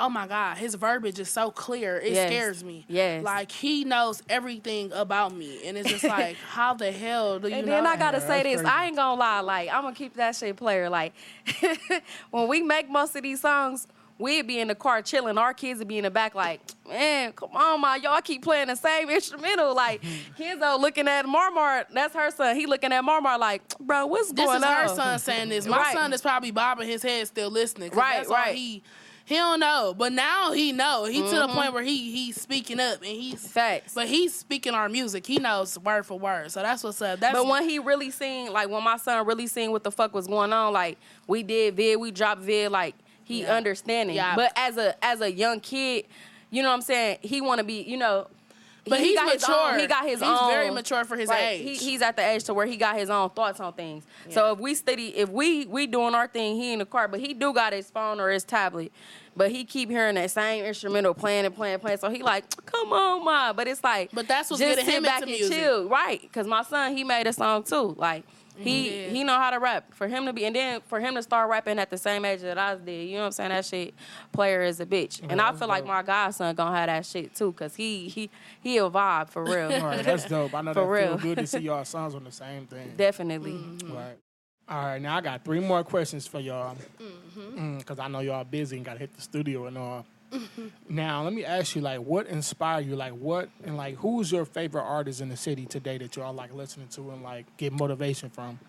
[0.00, 1.98] oh my god, his verbiage is so clear.
[1.98, 2.28] It Yes.
[2.28, 2.84] scares me.
[2.88, 3.22] Yes.
[3.24, 7.52] like he knows everything about me, and it's just like, how the hell do you
[7.52, 7.58] know?
[7.58, 7.72] And know?
[7.74, 8.72] then I gotta Yeah, say this, crazy.
[8.74, 10.88] I ain't gonna lie, like I'm gonna keep that shit player.
[10.90, 11.12] Like
[12.30, 13.86] when we make most of these songs,
[14.18, 15.38] we'd be in the car chilling.
[15.38, 18.68] Our kids would be in the back, like, man, come on, my y'all keep playing
[18.68, 19.74] the same instrumental.
[19.74, 20.02] Like
[20.38, 22.56] Kenzo looking at Marmar, that's her son.
[22.56, 24.74] He looking at Marmar, like, bro, what's this going is on?
[24.82, 25.66] her son saying this.
[25.66, 25.94] My Right.
[25.94, 27.90] son is probably bobbing his head, still listening.
[27.92, 28.54] Right, that's all right.
[28.54, 28.82] He
[29.30, 31.04] he don't know, but now he know.
[31.04, 31.54] He to the Mm-hmm.
[31.56, 33.94] point where he he's speaking up and he's Facts.
[33.94, 35.24] But he's speaking our music.
[35.24, 36.50] He knows word for word.
[36.50, 37.20] So that's what's up.
[37.20, 40.12] That's But when he really seen, like when my son really seen what the fuck
[40.12, 43.54] was going on, like we did vid, we dropped vid, like he Yeah.
[43.54, 44.16] understanding.
[44.16, 44.34] Yeah.
[44.34, 46.06] But as a as a young kid,
[46.50, 47.18] you know what I'm saying?
[47.22, 48.26] He want to be, you know.
[48.88, 49.72] But he he's got his mature.
[49.74, 50.50] own- he got his He's own.
[50.50, 51.62] very mature for his age.
[51.62, 54.04] He, he's at the age to where he got his own thoughts on things.
[54.30, 57.20] So if we study, if we we doing our thing, he in the car, but
[57.20, 58.90] he do got his phone or his tablet.
[59.36, 61.98] But he keep hearing that same instrumental playing and playing, and playing.
[61.98, 63.52] So he like, come on, ma.
[63.52, 65.56] But it's like, But that's what's just getting sit him back into and music.
[65.58, 66.20] chill, right?
[66.20, 67.94] Because my son, he made a song too.
[67.96, 68.62] Like mm-hmm.
[68.64, 69.08] he Yeah.
[69.10, 69.94] he know how to rap.
[69.94, 72.40] For him to be, and then for him to start rapping at the same age
[72.40, 73.50] that I did, you know what I'm saying?
[73.50, 73.94] That shit,
[74.32, 75.22] player is a bitch.
[75.22, 78.30] And I that's feel like my godson gonna have that shit too, cause he he
[78.60, 79.72] he a vibe for real.
[79.72, 80.54] All right, that's dope.
[80.54, 81.08] I know For that real.
[81.18, 82.94] feel good to see y'all sons on the same thing.
[82.96, 83.52] Definitely.
[83.52, 83.94] Mm-hmm.
[83.94, 84.18] Right.
[84.70, 86.76] All right, now I got three more questions for y'all.
[87.02, 87.78] Mm-hmm.
[87.78, 90.06] Because I know y'all busy and got to hit the studio and all.
[90.88, 92.94] now, let me ask you, like, what inspired you?
[92.94, 96.54] Like, what and like, who's your favorite artist in the city today that y'all like
[96.54, 98.60] listening to and like get motivation from?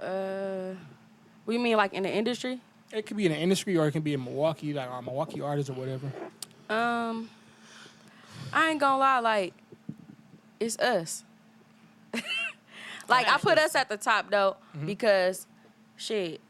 [0.00, 0.74] Uh,
[1.46, 2.60] we mean like in the industry?
[2.92, 5.40] It could be in the industry or it can be in Milwaukee, like our Milwaukee
[5.40, 6.08] artists or whatever.
[6.68, 7.30] Um,
[8.52, 9.54] I ain't gonna lie, like
[10.58, 11.22] it's us.
[13.10, 14.56] Like I put us at the top though
[14.86, 15.46] because
[15.96, 16.40] shit,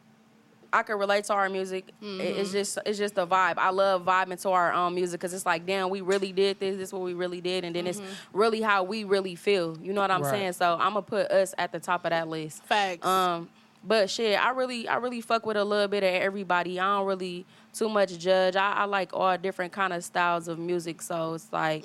[0.72, 1.88] I can relate to our music.
[2.00, 3.54] It- It's just it's just a vibe.
[3.58, 6.76] I love vibing to our own music because it's like, damn, we really did this.
[6.76, 8.00] This is what we really did, and then it's
[8.32, 9.76] really how we really feel.
[9.82, 10.30] You know what I'm Right.
[10.30, 10.52] saying?
[10.52, 12.62] So I'm gonna put us at the top of that list.
[12.64, 13.04] Facts.
[13.04, 13.48] Um,
[13.82, 16.78] but shit, I really, I really fuck with a little bit of everybody.
[16.78, 18.54] I don't really too much judge.
[18.54, 21.00] I, I like all different kind of styles of music.
[21.02, 21.84] So it's like,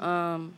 [0.00, 0.54] um,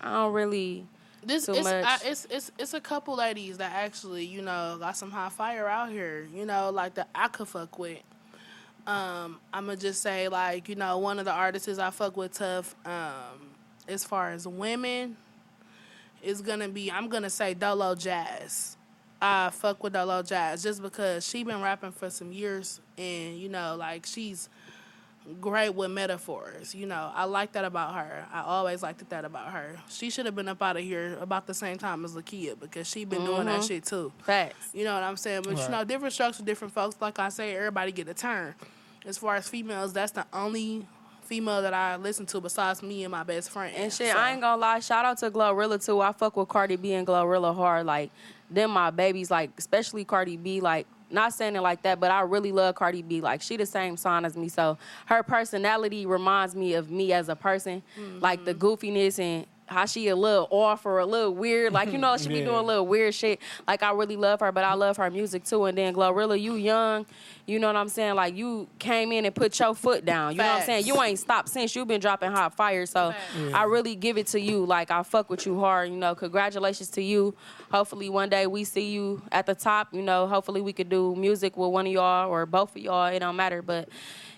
[0.00, 0.86] I don't really.
[1.24, 1.84] This too it's, much.
[1.84, 5.68] I, it's it's it's a couple ladies that actually you know got some hot fire
[5.68, 6.26] out here.
[6.34, 7.98] You know, like that I could fuck with.
[8.86, 12.32] Um, I'm gonna just say like you know one of the artists I fuck with
[12.32, 12.74] tough.
[12.84, 13.50] Um,
[13.88, 15.16] as far as women,
[16.22, 18.76] is gonna be I'm gonna say Dolo Jazz.
[19.20, 23.48] I fuck with Dolo Jazz just because she been rapping for some years and you
[23.48, 24.48] know like she's
[25.40, 26.74] great with metaphors.
[26.74, 28.26] You know, I like that about her.
[28.32, 29.76] I always liked that about her.
[29.88, 32.86] She should have been up out of here about the same time as Lakeyah because
[32.86, 33.66] she been doing that mm-hmm.
[33.66, 34.12] shit too.
[34.22, 34.70] Facts.
[34.72, 35.42] You know what I'm saying?
[35.42, 35.62] But Right.
[35.64, 36.96] you know, different strokes for different folks.
[37.00, 38.54] Like I say, everybody get a turn.
[39.04, 40.86] As far as females, that's the only
[41.22, 43.74] female that I listen to besides me and my best friend.
[43.76, 44.80] And shit, So- I ain't gonna lie.
[44.80, 46.00] Shout out to Glorilla too.
[46.00, 47.86] I fuck with Cardi B and Glorilla hard.
[47.86, 48.10] Like
[48.50, 49.30] them, my babies.
[49.30, 50.60] Like especially Cardi B.
[50.60, 53.20] Like not saying it like that, but I really love Cardi B.
[53.20, 57.28] Like she the same sign as me, so her personality reminds me of me as
[57.28, 57.82] a person.
[58.20, 61.72] Like the goofiness and how she a little off or a little weird.
[61.72, 62.44] Like you know she be Yeah.
[62.44, 63.40] doing a little weird shit.
[63.66, 65.64] Like I really love her, but I love her music too.
[65.64, 67.06] And then Glorilla, you young,
[67.46, 68.14] you know what I'm saying?
[68.14, 70.32] Like you came in and put your foot down.
[70.32, 70.86] You know what I'm saying?
[70.86, 72.86] You ain't stopped since you been dropping hot fire.
[72.86, 73.54] So Facts.
[73.54, 74.64] I really give it to you.
[74.64, 75.90] Like I fuck with you hard.
[75.90, 77.34] You know, congratulations to you.
[77.70, 79.88] Hopefully one day we see you at the top.
[79.92, 83.06] You know, hopefully we could do music with one of y'all or both of y'all.
[83.06, 83.62] It don't matter.
[83.62, 83.88] But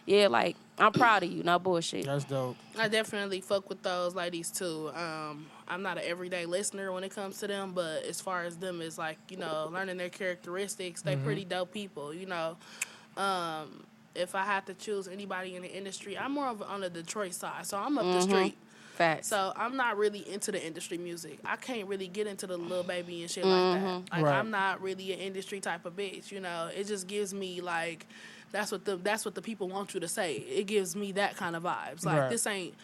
[0.07, 1.43] yeah, like I'm proud of you.
[1.43, 2.07] No bullshit.
[2.07, 2.57] That's dope.
[2.79, 4.91] I definitely fuck with those ladies too.
[4.95, 8.57] Um, I'm not an everyday listener when it comes to them, but as far as
[8.57, 11.03] them, it's like you know, learning their characteristics.
[11.03, 12.57] They pretty dope people, you know.
[13.17, 13.85] Um,
[14.15, 17.35] if I had to choose anybody in the industry, I'm more of on the Detroit
[17.35, 18.57] side, so I'm up the street.
[18.95, 19.27] Facts.
[19.27, 21.41] So I'm not really into the industry music.
[21.45, 24.03] I can't really get into the little baby and shit like that.
[24.13, 24.35] Like Right.
[24.37, 26.31] I'm not really an industry type of bitch.
[26.31, 28.07] You know, it just gives me like
[28.55, 30.37] that's what the that's what the people want you to say.
[30.37, 32.05] It gives me that kind of vibes.
[32.07, 32.31] Like Right.
[32.31, 32.75] this ain't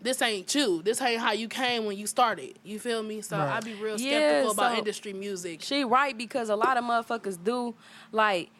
[0.00, 0.82] this ain't you.
[0.82, 2.58] This ain't how you came when you started.
[2.64, 3.20] You feel me?
[3.20, 3.52] So Right.
[3.56, 5.62] I be real Yeah, skeptical about industry music.
[5.62, 7.74] She right because a lot of motherfuckers do
[8.10, 8.50] like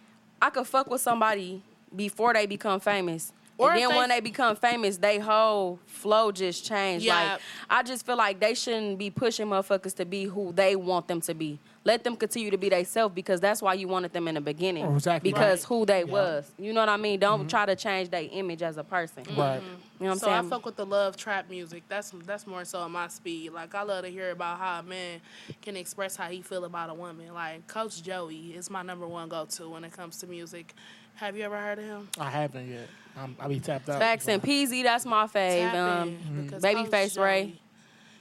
[0.40, 3.32] I could fuck with somebody before they become famous.
[3.58, 7.04] Or and then they- when they become famous, they whole flow just changed.
[7.04, 7.32] Yeah.
[7.34, 7.40] Like
[7.70, 11.20] I just feel like they shouldn't be pushing motherfuckers to be who they want them
[11.22, 11.58] to be.
[11.84, 14.84] Let them continue to be themselves because that's why you wanted them in the beginning.
[14.86, 15.32] Oh, exactly.
[15.32, 15.68] Because Right.
[15.68, 16.04] who they Yeah.
[16.04, 16.12] Mm-hmm.
[16.12, 16.50] was.
[16.58, 17.18] You know what I mean?
[17.20, 19.24] Don't try to change their image as a person.
[19.36, 19.60] Right.
[19.60, 20.46] You know what I'm so saying?
[20.46, 21.82] I fuck with the love trap music.
[21.88, 23.52] That's that's more so my speed.
[23.52, 25.20] Like I love to hear about how a man
[25.60, 27.32] can express how he feel about a woman.
[27.34, 30.74] Like Coach Joey is my number one go to when it comes to music,
[31.16, 32.08] Have you ever heard of him?
[32.18, 32.88] I haven't yet.
[33.16, 33.98] I'm, I be tapped out.
[34.00, 35.70] Facts and Peezy, that's my fave.
[35.72, 37.42] Tap Um, in, because Babyface Coach Ray.
[37.44, 37.58] Joey,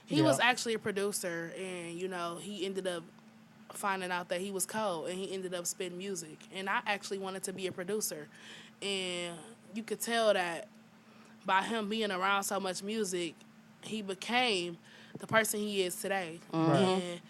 [0.06, 0.24] He Yeah.
[0.24, 3.02] was actually a producer, and you know he ended up
[3.72, 6.38] finding out that he was cold, and he ended up spitting music.
[6.54, 8.28] And I actually wanted to be a producer,
[8.82, 9.36] and
[9.74, 10.68] you could tell that
[11.46, 13.34] by him being around so much music,
[13.82, 14.76] he became
[15.18, 16.38] the person he is today.
[16.52, 17.20] And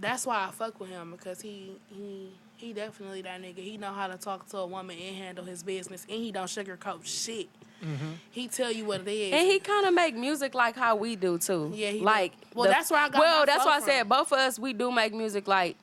[0.00, 2.30] that's why I fuck with him because he he
[2.62, 3.58] he definitely that nigga.
[3.58, 6.46] He know how to talk to a woman and handle his business, and he don't
[6.46, 7.48] sugarcoat shit.
[7.82, 8.12] Mm-hmm.
[8.30, 9.32] He tell you what it is.
[9.32, 11.72] And he kind of make music like how we do too.
[11.74, 12.04] Yeah, he do.
[12.04, 14.60] like Well, that's where I got Well, my that's why I said both of us
[14.60, 15.76] we do make music like,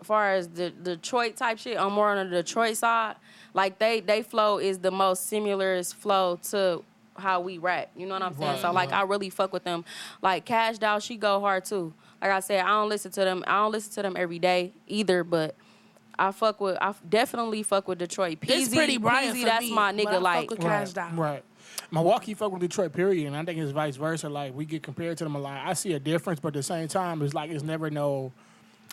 [0.00, 1.78] as far as the Detroit type shit.
[1.78, 3.16] I'm more on the Detroit side.
[3.52, 6.82] Like they they flow is the most similar flow to
[7.18, 7.90] how we rap.
[7.94, 8.52] You know what I'm saying?
[8.52, 9.00] Right, so like right.
[9.00, 9.84] I really fuck with them.
[10.22, 11.92] Like Kash Doll, she go hard too.
[12.20, 13.44] Like I said, I don't listen to them.
[13.46, 15.54] I don't listen to them every day either, but.
[16.18, 16.76] I fuck with.
[16.82, 18.40] I definitely fuck with Detroit.
[18.42, 20.12] Peezy, It's pretty Brian Peasy, for that's me, my but I nigga.
[20.12, 21.10] fuck Like, with Kash Doll.
[21.12, 21.42] Right.
[21.90, 24.28] Milwaukee fuck with Detroit, period, and I think it's vice versa.
[24.28, 25.66] Like we get compared to them a lot.
[25.66, 28.32] I see a difference, but at the same time, it's like it's never no,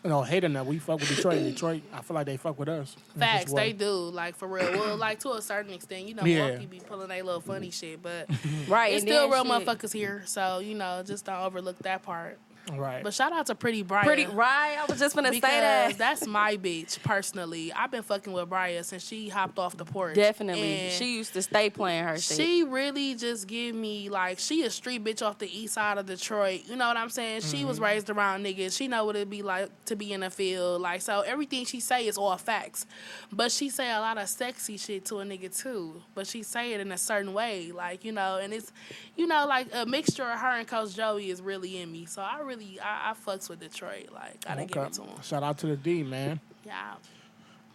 [0.05, 1.43] you know, hating that we fuck with Detroit.
[1.43, 2.95] Detroit, I feel like they fuck with us.
[3.19, 3.91] Facts, they do.
[3.91, 4.71] Like for real.
[4.71, 6.45] Well, like to a certain extent, you know, Yeah.
[6.45, 8.29] Milwaukee be pulling their little funny shit, but
[8.69, 8.93] right?
[8.93, 9.51] it's still real shit.
[9.67, 10.21] motherfuckers here.
[10.25, 12.39] So you know, just don't overlook that part.
[12.75, 13.03] Right.
[13.03, 14.05] But shout out to Pretty Brian.
[14.05, 14.77] Pretty right.
[14.79, 15.97] I was just gonna say that.
[15.97, 17.71] that's my bitch personally.
[17.73, 20.15] I've been fucking with Brian since she hopped off the porch.
[20.15, 22.37] Definitely, And she used to stay playing her shit.
[22.37, 26.05] She really just give me like she a street bitch off the east side of
[26.05, 26.61] Detroit.
[26.67, 27.41] You know what I'm saying?
[27.41, 27.67] She Mm-hmm.
[27.67, 28.75] was raised around niggas.
[28.77, 30.81] She know what it'd be like to be in the field.
[30.81, 32.85] Like so everything she say is all facts.
[33.31, 36.01] But she say a lot of sexy shit to a nigga too.
[36.15, 37.71] But she say it in a certain way.
[37.71, 38.71] Like, you know, and it's
[39.15, 42.05] you know, like a mixture of her and Coach Joey is really in me.
[42.05, 44.09] So I really I, I fucks with Detroit.
[44.13, 45.21] Like gotta give it to him.
[45.21, 46.39] Shout out to the D man.
[46.65, 46.95] Yeah.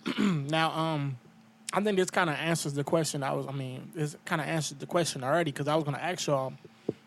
[0.19, 1.17] Now, um,
[1.73, 3.23] I think this kind of answers the question.
[3.23, 5.97] I was, I mean, this kind of answered the question already because I was going
[5.97, 6.53] to ask y'all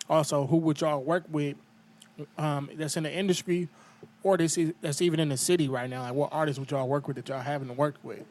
[0.09, 1.55] also who would y'all work with
[2.38, 3.67] um, that's in the industry
[4.23, 6.01] or this is, that's even in the city right now.
[6.01, 8.23] Like, what artists would y'all work with that y'all haven't worked with?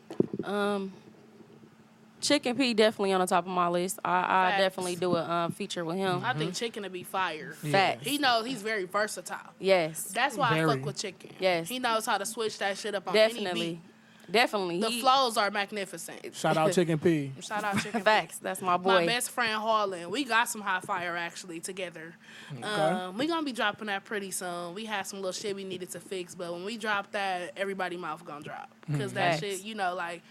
[2.24, 3.98] Chicken P definitely on the top of my list.
[4.02, 6.22] I, I definitely do a um, feature with him.
[6.24, 7.52] I think Chicken to be fire.
[7.52, 8.06] Facts.
[8.06, 9.36] He knows he's very versatile.
[9.60, 10.76] Yes, That's why I Very.
[10.76, 11.30] fuck with Chicken.
[11.38, 11.68] Yes.
[11.68, 13.80] He knows how to switch that shit up on any definitely,
[14.26, 14.32] beat.
[14.32, 14.80] definitely.
[14.80, 16.34] The He- flows are magnificent.
[16.34, 17.32] Shout out Chicken P.
[17.40, 18.00] Shout out Chicken.
[18.00, 18.38] Facts.
[18.38, 19.00] That's my boy.
[19.00, 20.10] My best friend Harlan.
[20.10, 22.14] We got some hot fire actually together.
[22.62, 24.74] Um, we gonna be dropping that pretty soon.
[24.74, 27.98] We had some little shit we needed to fix, but when we drop that, everybody
[27.98, 29.40] mouth gonna drop because that Facts.
[29.40, 30.22] shit, you know, like.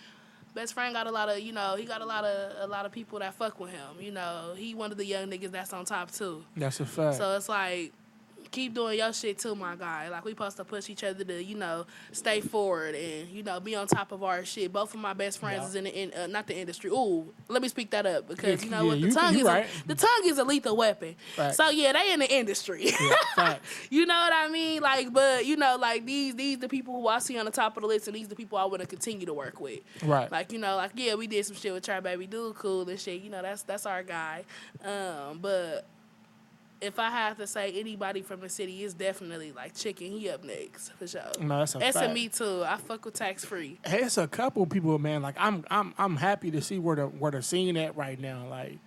[0.53, 2.85] Best friend got a lot of, you know, he got a lot of a lot
[2.85, 3.99] of people that fuck with him.
[3.99, 6.43] You know, he one of the young niggas that's on top too.
[6.55, 7.17] That's a fact.
[7.17, 7.91] So it's like,
[8.53, 10.07] keep doing your shit too, my guy.
[10.09, 13.59] Like we supposed to push each other to, you know, stay forward and you know
[13.59, 14.71] be on top of our shit.
[14.71, 15.67] Both of my best friends Yeah.
[15.67, 16.89] is in the in, uh, not the industry.
[16.91, 19.39] Ooh, let me speak that up because you know Yeah, what the you- tongue you
[19.41, 19.45] is.
[19.45, 19.65] right.
[19.83, 21.15] A, the tongue is a lethal weapon.
[21.51, 22.85] So yeah, they in the industry.
[23.89, 24.81] you know what I mean?
[24.81, 27.75] Like, but you know, like these these the people who I see on the top
[27.77, 29.79] of the list, and these the people I want to continue to work with.
[30.03, 30.31] Right.
[30.31, 32.99] Like you know, like yeah, we did some shit with Try Baby Dude, cool and
[32.99, 33.21] shit.
[33.21, 34.43] You know, that's that's our guy.
[34.83, 35.85] Um, but
[36.83, 40.11] if I have to say anybody from the city, it's definitely like Chicken.
[40.11, 41.21] He up next for sure.
[41.39, 41.95] No, that's a fact.
[41.95, 42.63] SME too.
[42.65, 43.79] I fuck with tax free.
[43.85, 45.21] Hey, it's a couple people, man.
[45.21, 48.47] Like I'm, I'm, I'm happy to see where the where the scene at right now.
[48.49, 48.79] Like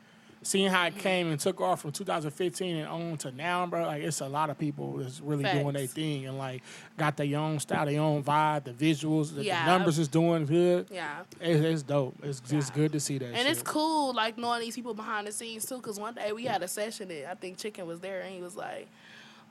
[0.47, 1.01] seeing how it mm-hmm.
[1.01, 3.85] came and took off from 2015 and on to now, bro.
[3.85, 6.63] Like it's a lot of people that's really doing their thing and like
[6.97, 8.65] got their own style, their own vibe.
[8.65, 10.87] The visuals, the, the numbers is doing good.
[10.91, 11.23] Yeah.
[11.41, 12.17] It's, it's dope.
[12.23, 12.83] It's just Yeah.
[12.83, 13.35] good to see that.
[13.35, 15.81] And it's cool, like knowing these people behind the scenes too.
[15.81, 18.41] Cause one day we had a session and I think Chicken was there and he
[18.41, 18.89] was like,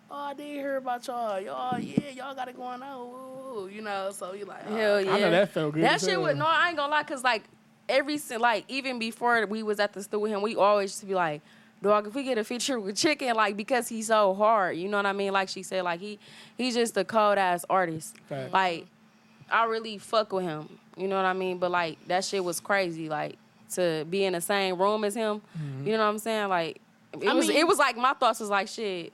[0.09, 1.39] "Oh, I did hear about y'all.
[1.39, 4.75] Y'all, yeah, y'all got it going on, Woo," you know." So you like, oh.
[4.75, 5.13] Hell yeah.
[5.13, 6.23] I know that felt good That as shit hell.
[6.23, 7.43] was no, I ain't gonna lie, cause like
[7.89, 10.99] every si- like even before we was at the studio with him, we always used
[11.01, 11.41] to be like,
[11.81, 14.97] dog, if we get a feature with Chicken, like because he's so hard, you know
[14.97, 15.33] what I mean?
[15.33, 16.19] Like she said, like he
[16.57, 18.15] he's just a cold ass artist.
[18.27, 18.51] Fact.
[18.53, 18.87] Like
[19.49, 21.57] I really fuck with him, you know what I mean?
[21.57, 23.37] But like that shit was crazy, like
[23.73, 25.87] to be in the same room as him, mm-hmm.
[25.87, 26.49] you know what I'm saying?
[26.49, 26.81] Like
[27.21, 29.13] it I was mean- it was like my thoughts was like shit.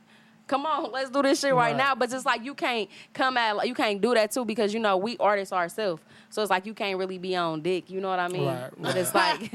[0.51, 1.77] Come on, let's do this shit right, Right.
[1.77, 1.95] now.
[1.95, 4.81] But just like you can't come at like you can't do that too because you
[4.81, 6.01] know we artists ourselves.
[6.29, 7.89] So it's like you can't really be on dick.
[7.89, 8.47] You know what I mean?
[8.47, 9.49] Right, But it's like,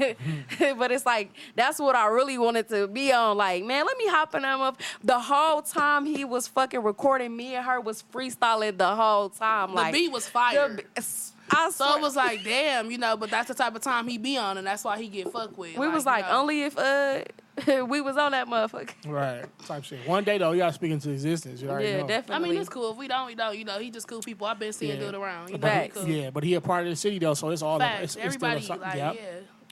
[0.77, 3.37] but it's like that's what I really wanted to be on.
[3.37, 4.81] Like, man, let me hop in them up.
[5.03, 9.69] The whole time he was fucking recording, me and her was freestyling the whole time.
[9.69, 10.69] the like beat was fire.
[10.69, 11.99] the- it's- I So swear.
[11.99, 14.57] it was like, damn, you know, but that's the type of time he be on,
[14.57, 15.77] and that's why he get fucked with.
[15.77, 16.39] we was you like, know.
[16.41, 17.19] only if uh
[17.87, 18.91] we was on that motherfucker.
[19.07, 19.45] Right.
[19.65, 20.07] Type shit.
[20.07, 21.61] One day though, y'all speak into existence.
[21.61, 22.03] You already Yeah, know.
[22.03, 22.49] I definitely.
[22.51, 22.91] mean, it's cool.
[22.91, 23.57] If we don't, we don't.
[23.57, 24.45] You know, he just cool people.
[24.47, 24.99] I've been seeing Yeah.
[25.01, 25.49] do it around.
[25.49, 26.07] You know, cool.
[26.07, 28.03] Yeah, but he a part of the city though, so it's all Facts.
[28.03, 29.15] it's, it's everybody, still like, yep.
[29.15, 29.21] yeah.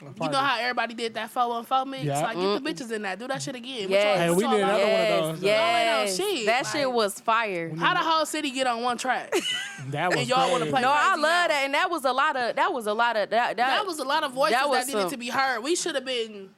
[0.02, 2.04] You know how everybody did that 414 mix?
[2.04, 2.20] Yeah.
[2.22, 3.18] Like, get the bitches in that.
[3.18, 3.84] Do that shit again.
[3.84, 4.18] What Yes.
[4.20, 4.70] y'all- Hey, we y'all did like?
[4.70, 5.42] another one of yes, those.
[5.44, 5.58] yes.
[5.58, 6.46] Y'all ain't no shit.
[6.48, 7.76] That shit was fire.
[7.78, 9.34] How the whole city get on one track?
[9.92, 11.48] that was and y'all wanna play- No, I love now.
[11.48, 13.56] that, and that was a lot of that was a lot of that.
[13.56, 15.62] That, that was a lot of voices that that, needed some- to be heard.
[15.64, 16.50] We should have been.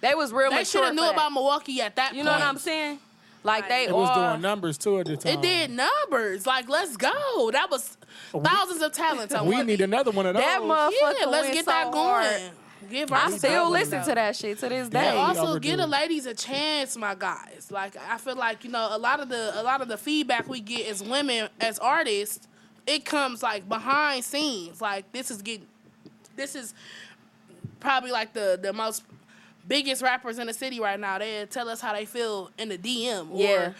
[0.00, 2.26] They was real They should have knew about Milwaukee at that You point.
[2.26, 2.98] know what I'm saying?
[3.42, 5.34] Like they It was all doing numbers too at the time.
[5.34, 6.46] It did numbers.
[6.46, 7.50] Like, let's go.
[7.52, 7.96] That was
[8.32, 9.32] thousands of talents.
[9.34, 10.42] on We need another one of those.
[10.42, 11.14] that motherfucker.
[11.20, 12.26] Yeah, let's went get so that hard.
[12.26, 12.50] going.
[12.90, 15.12] Give I Versatile still one listen to that shit to this day.
[15.12, 15.68] we also overdue.
[15.70, 17.68] give the ladies a chance, my guys.
[17.70, 20.48] Like I feel like you know a lot of the a lot of the feedback
[20.48, 22.46] we get as women as artists,
[22.86, 24.80] it comes like behind scenes.
[24.80, 25.66] Like this is getting,
[26.36, 26.74] this is
[27.80, 29.02] probably like the the most
[29.68, 31.18] biggest rappers in the city right now.
[31.18, 33.72] They tell us how they feel in the DM or Yeah.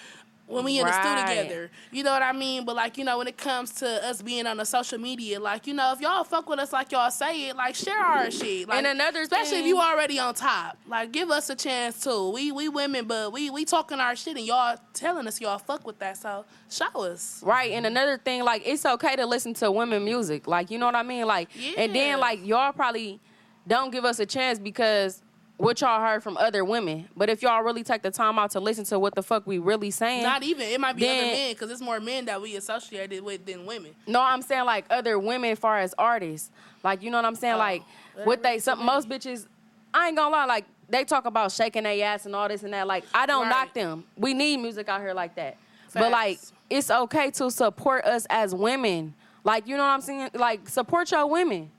[0.48, 1.70] when we in the studio together.
[1.90, 2.64] You know what I mean?
[2.64, 5.66] But like, you know, when it comes to us being on the social media, like,
[5.66, 8.68] you know, if y'all fuck with us like y'all say it, like share our shit.
[8.68, 10.76] Like, And another especially if you already on top.
[10.88, 12.30] Like give us a chance too.
[12.30, 15.84] We we women, but we we talking our shit and y'all telling us y'all fuck
[15.84, 16.16] with that.
[16.16, 17.40] So show us.
[17.44, 20.86] Right, and another thing, like it's okay to listen to women music, like you know
[20.86, 23.18] what I mean, like, and then like y'all probably
[23.66, 25.22] don't give us a chance because
[25.58, 28.60] what y'all heard from other women, but if y'all really take the time out to
[28.60, 31.32] listen to what the fuck we really saying, Not even it might be Then- other
[31.32, 33.94] men because it's more men that we associated with than women.
[34.06, 36.50] no, I'm saying like other women, as far as artists,
[36.82, 37.82] like you know what I'm saying, Oh, like
[38.24, 39.46] what they some most bitches,
[39.94, 42.72] I ain't gonna lie, like they talk about shaking their ass and all this and
[42.74, 43.50] that, like I don't Right.
[43.50, 45.56] knock them, we need music out here like that,
[45.94, 46.38] but like
[46.68, 49.14] it's okay to support us as women.
[49.44, 50.30] Like, you know what I'm saying?
[50.34, 51.70] Like, support your women.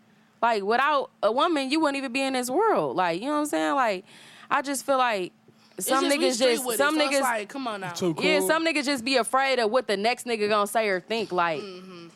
[0.41, 2.95] Like, without a woman, you wouldn't even be in this world.
[2.95, 3.75] Like, you know what I'm saying?
[3.75, 4.05] Like,
[4.49, 5.33] I just feel like
[5.79, 7.93] some it's just, niggas just with some it, so niggas it's like come on now.
[7.93, 8.15] Cool.
[8.19, 11.31] yeah, some niggas just be afraid of what the next nigga gonna say or think.
[11.31, 12.07] Like mm-hmm.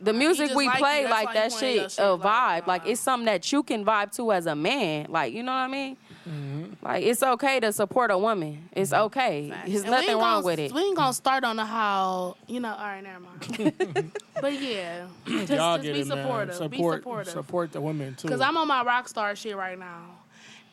[0.00, 2.66] the music we like play, that's like why he that shit, shit, a like, vibe.
[2.66, 2.90] Like nah.
[2.90, 5.06] it's something that you can vibe to as a man.
[5.08, 5.96] Like you know what I mean?
[6.28, 6.84] Mm-hmm.
[6.84, 8.68] Like it's okay to support a woman.
[8.72, 9.50] It's okay.
[9.50, 9.68] Facts.
[9.70, 10.72] There's And nothing wrong gonna- with it.
[10.72, 12.72] We ain't gonna start on the how you know.
[12.72, 14.12] All right, never mind.
[14.40, 16.18] but yeah, just, Y'all just get be it, man.
[16.18, 16.54] supportive.
[16.54, 17.32] Support, be supportive.
[17.32, 18.28] support the women too.
[18.28, 20.02] Cause I'm on my rock star shit right now,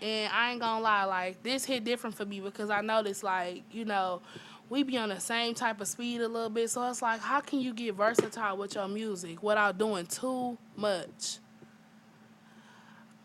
[0.02, 3.64] and I ain't gonna lie, like this hit different for me because I noticed, like
[3.72, 4.22] you know,
[4.70, 6.70] we be on the same type of speed a little bit.
[6.70, 11.40] So it's like, how can you get versatile with your music without doing too much?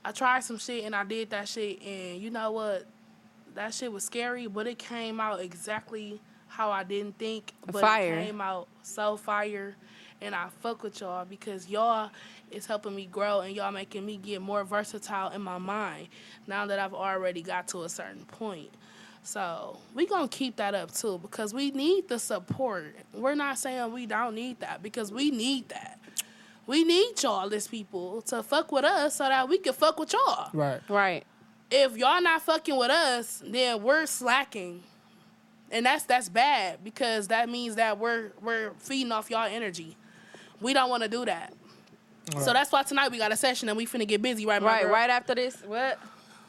[0.06, 2.86] I tried some shit and I did that shit, and you know what?
[3.56, 7.52] That shit was scary, but it came out exactly how I didn't think.
[7.66, 8.14] But Fire.
[8.14, 9.74] it came out so fire,
[10.20, 12.10] and I fuck with y'all because y'all
[12.52, 16.06] is helping me grow and y'all making me get more versatile in my mind
[16.46, 18.70] now that I've already got to a certain point.
[19.24, 22.94] So we gonna keep that up too because we need the support.
[23.12, 25.98] We're not saying we don't need that because we need that.
[26.66, 30.12] We need y'all as people to fuck with us so that we can fuck with
[30.12, 30.80] y'all right.
[30.88, 31.24] Right.
[31.70, 34.82] if y'all not fucking with us, then we're slacking.
[35.70, 39.96] And that's that's bad because that means that we're we're feeding off y'all energy.
[40.60, 41.52] We don't want to do that.
[42.40, 44.68] So that's why tonight we got a session and we finna get busy right my
[44.68, 44.92] Right, girl?
[44.92, 45.56] right after this.
[45.64, 45.98] What?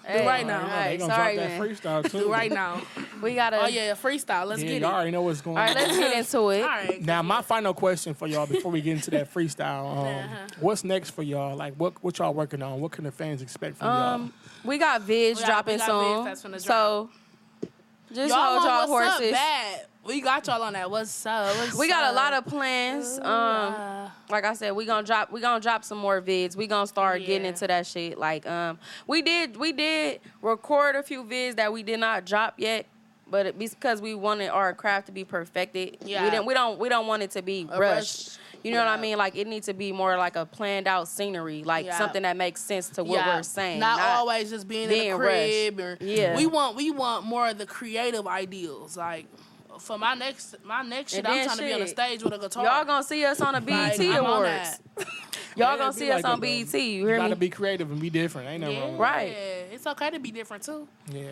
[0.03, 0.61] Hey, right now.
[0.61, 1.59] All they right, gonna sorry, drop man.
[1.59, 2.19] that freestyle too.
[2.21, 2.81] Do right now.
[3.21, 3.61] We gotta.
[3.63, 4.45] Oh yeah, freestyle.
[4.47, 4.81] Let's yeah, get it.
[4.81, 5.69] y'all All already know what's going All on.
[5.69, 6.63] right, let's get into it.
[6.63, 7.01] right.
[7.01, 10.47] Now, my final question for y'all before we get into that freestyle: um, Uh-huh.
[10.59, 11.55] What's next for y'all?
[11.55, 12.79] Like, what what y'all working on?
[12.81, 14.31] What can the fans expect from Um, y'all?
[14.69, 15.95] we got vids We dropping got soon.
[15.95, 17.09] vids that's finna so
[18.13, 19.33] just y'all hold want y'all what's horses.
[19.33, 19.81] Up.
[20.05, 20.89] We got y'all on that.
[20.89, 21.53] What's up?
[21.57, 23.19] What's We got a lot of plans.
[23.19, 26.55] Um, Uh, like I said, we gonna drop we gonna drop some more vids.
[26.55, 28.17] We gonna start getting into that shit.
[28.17, 32.53] Like um, we did we did record a few vids that we did not drop
[32.57, 32.85] yet.
[33.29, 36.23] But it, because we wanted our craft to be perfected, Yeah.
[36.23, 36.45] we didn't.
[36.45, 36.79] We don't.
[36.79, 38.27] We don't want it to be A rushed.
[38.29, 38.37] rush.
[38.63, 39.17] You know what I mean?
[39.17, 41.97] Like it needs to be more like a planned out scenery, like Yeah.
[41.97, 43.79] something that makes sense to what yeah, we're saying.
[43.79, 46.35] Not, always just being, in being the crib or Yeah.
[46.35, 48.97] We want we want more of the creative ideals.
[48.97, 49.27] Like
[49.79, 52.23] for my next my next shit, And I'm then trying to be on the stage
[52.23, 52.65] with a guitar.
[52.65, 54.79] Y'all gonna see us on the Like, BET I'm Awards.
[55.55, 56.63] Y'all Yeah, gonna see like us on that, though.
[56.65, 56.73] BET.
[56.73, 57.39] You You hear gotta me?
[57.39, 58.49] be creative and be different.
[58.49, 58.97] Ain't nothing Yeah, wrong.
[58.97, 59.35] Right.
[59.71, 60.87] It's okay to be different too.
[61.11, 61.29] Yeah,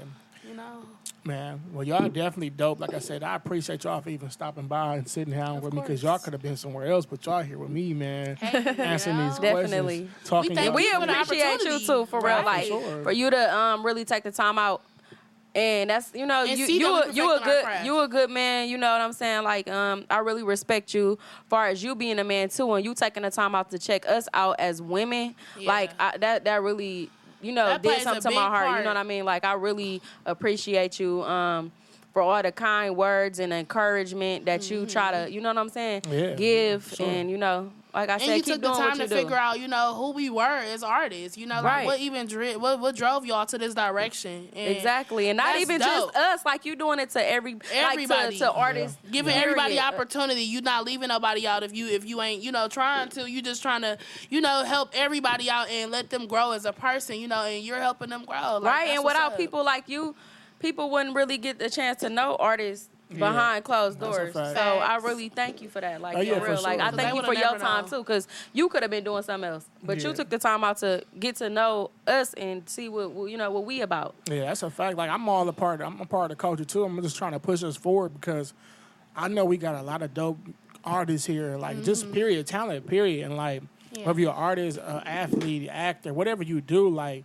[0.47, 0.83] You know.
[1.23, 1.59] man.
[1.73, 2.79] Well, y'all definitely dope.
[2.79, 5.81] Like I said, I appreciate y'all for even stopping by and sitting down with me
[5.81, 8.35] because y'all could have been somewhere else, but y'all here with me, man.
[8.35, 9.41] Hey, Answering these yo.
[9.41, 9.97] Definitely.
[10.01, 10.49] questions, talking.
[10.51, 12.43] We thank y'all- we you for the appreciate you too, for real.
[12.43, 13.03] Like For sure.
[13.03, 14.81] for you to um really take the time out
[15.55, 17.85] and that's you know And you see you a, you a good craft.
[17.85, 18.67] you a good man.
[18.69, 19.43] You know what I'm saying?
[19.43, 21.17] Like um, I really respect you.
[21.49, 24.05] Far as you being a man too, and you taking the time out to check
[24.07, 25.33] us out as women.
[25.57, 25.67] Yeah.
[25.69, 27.09] Like I, that that really
[27.45, 28.77] you know did something to my heart.
[28.79, 29.25] You know what I mean?
[29.25, 31.23] Like I really appreciate you.
[31.23, 31.71] Um.
[32.13, 35.25] For all the kind words and encouragement that you try Mm-hmm.
[35.25, 37.05] to, you know what I'm saying, Yeah, give, sure.
[37.05, 39.15] and you know, like I And said, you took the time to do.
[39.15, 41.37] figure out, you know, who we were as artists.
[41.37, 41.85] You know, like Right.
[41.85, 44.49] what even dri- what what drove y'all to this direction.
[44.53, 46.13] And Exactly, and not even dope.
[46.13, 46.45] just us.
[46.45, 48.07] Like you're doing it to every Everybody.
[48.23, 49.43] like to, to artists, giving period.
[49.49, 50.41] everybody opportunity.
[50.43, 53.29] You're not leaving nobody out if you if you ain't you know trying to.
[53.31, 53.97] You're just trying to
[54.29, 57.19] you know help everybody out and let them grow as a person.
[57.19, 58.59] You know, and you're helping them grow.
[58.59, 58.89] Like, right?
[58.89, 59.37] And without up.
[59.37, 60.15] people like you,
[60.59, 64.33] people wouldn't really get the chance to know artists behind closed doors.
[64.33, 64.41] So.
[64.41, 66.01] I really thank you for that.
[66.01, 66.63] Like Oh, yeah, for for real.
[66.63, 67.89] Like I thank you for your time known.
[67.89, 70.77] too, because you could have been doing something else, but you took the time out
[70.77, 74.15] to get to know us and see what what, you know what we about.
[74.29, 74.97] Yeah, that's a fact.
[74.97, 75.81] Like I'm all a part.
[75.81, 76.83] Of, I'm a part of the culture too.
[76.83, 78.53] I'm just trying to push us forward because
[79.15, 80.39] I know we got a lot of dope
[80.83, 81.57] artists here.
[81.57, 82.13] Like just mm-hmm.
[82.13, 83.25] period talent, period.
[83.25, 84.07] And like Yeah.
[84.07, 87.23] whether you're an artist, an athlete, actor, whatever you do, like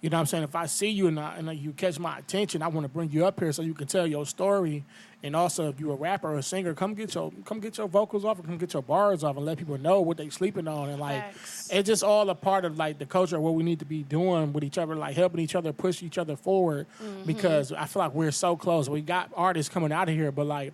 [0.00, 0.44] you know what I'm saying.
[0.44, 3.10] If I see you and, I, and you catch my attention, I want to bring
[3.10, 4.84] you up here so you can tell your story.
[5.24, 7.86] And also, if you're a rapper or a singer, come get your come get your
[7.86, 10.66] vocals off and come get your bars off and let people know what they sleeping
[10.66, 10.88] on.
[10.88, 11.68] And like Facts.
[11.72, 14.02] it's just all a part of like the culture of what we need to be
[14.02, 16.86] doing with each other, like helping each other push each other forward.
[17.02, 17.24] Mm-hmm.
[17.24, 18.88] Because I feel like we're so close.
[18.88, 20.72] We got artists coming out of here, but like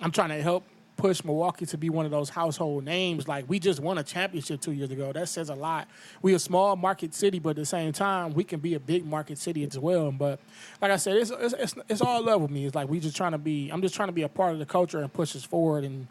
[0.00, 0.64] I'm trying to help
[0.96, 3.26] push Milwaukee to be one of those household names.
[3.26, 5.12] Like we just won a championship two years ago.
[5.12, 5.88] That says a lot.
[6.20, 9.04] We a small market city, but at the same time, we can be a big
[9.04, 10.12] market city as well.
[10.12, 10.40] But
[10.80, 12.66] like I said, it's it's it's, it's all love with me.
[12.66, 13.70] It's like we just trying to be.
[13.70, 16.06] I'm just trying to be a part of the culture and push us forward and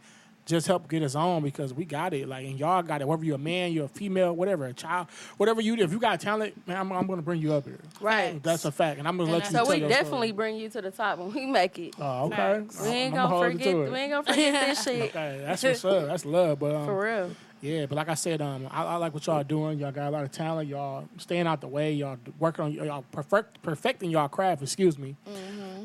[0.52, 2.28] just help get us on because we got it.
[2.28, 3.08] Like and y'all got it.
[3.08, 5.84] Whether you're a man, you're a female, whatever, a child, whatever you do.
[5.84, 7.80] If you got talent, man, I'm, I'm gonna bring you up here.
[8.00, 8.42] Right.
[8.44, 9.58] That's a fact, and I'm gonna And let you.
[9.58, 10.32] So we definitely Story.
[10.34, 11.96] bring you to the top when we make it.
[12.00, 12.36] Oh, okay.
[12.36, 12.82] Facts.
[12.82, 13.74] we ain't hold you forget.
[13.74, 13.92] to.
[13.92, 15.10] We ain't gonna forget this shit.
[15.10, 16.06] Okay, that's what's up.
[16.08, 17.32] That's love, but um, For real.
[17.62, 19.78] Yeah, but like I said, um, I, I like what y'all doing.
[19.80, 20.68] Y'all got a lot of talent.
[20.68, 21.94] Y'all staying out the way.
[21.94, 24.64] Y'all working on y'all perfect, perfecting y'all craft.
[24.64, 25.16] Excuse me.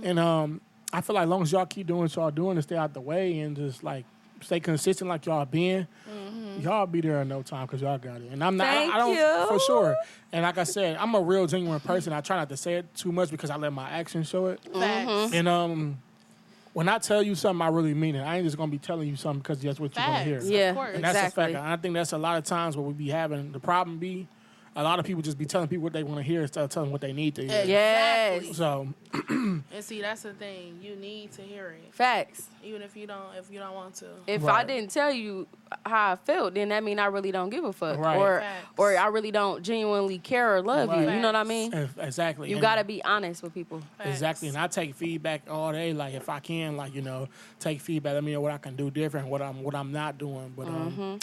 [0.02, 0.62] And um,
[0.92, 2.94] I feel like as long as y'all keep doing what y'all doing and stay out
[2.94, 4.06] the way and just like
[4.46, 5.86] stay consistent like y'all been,
[6.60, 8.30] y'all be there in no time because y'all got it.
[8.30, 8.68] And I'm not.
[8.68, 9.46] I- Thank I, don't you.
[9.48, 9.96] for sure.
[10.32, 12.12] And like I said, I'm a real genuine person.
[12.12, 14.60] I try not to say it too much because I let my actions show it.
[14.72, 15.34] Facts.
[15.34, 15.98] And um,
[16.72, 18.22] when I tell you something, I really mean it.
[18.22, 20.40] I ain't just gonna be telling you something because that's what you want to hear.
[20.42, 20.68] Yeah.
[20.70, 21.42] And that's exactly.
[21.42, 21.48] a fact.
[21.56, 23.52] And I think that's a lot of times what we be having.
[23.52, 24.28] The problem be
[24.76, 26.70] a lot of people just be telling people what they want to hear instead of
[26.70, 27.64] telling what they need to hear.
[27.64, 28.42] Yes.
[28.44, 28.52] Exactly.
[28.54, 28.88] So
[29.30, 30.78] And see, that's the thing.
[30.82, 32.48] You need to hear it, Facts.
[32.62, 33.34] even if you don't.
[33.38, 34.06] If you don't want to.
[34.26, 35.46] If I didn't tell you
[35.86, 38.16] how I felt, then that mean I really don't give a fuck, Right.
[38.18, 38.66] or Facts.
[38.76, 41.06] or I really don't genuinely care or love you.
[41.06, 41.14] Right.
[41.16, 41.72] You know what I mean?
[41.72, 43.80] if- exactly, You And- gotta be honest with people.
[43.98, 44.10] Facts.
[44.10, 44.48] exactly.
[44.48, 45.92] And I take feedback all day.
[45.94, 48.12] Like if I can, like you know, take feedback.
[48.14, 49.28] Let me know what I can do different.
[49.28, 50.52] What I'm what I'm not doing.
[50.54, 51.18] But um,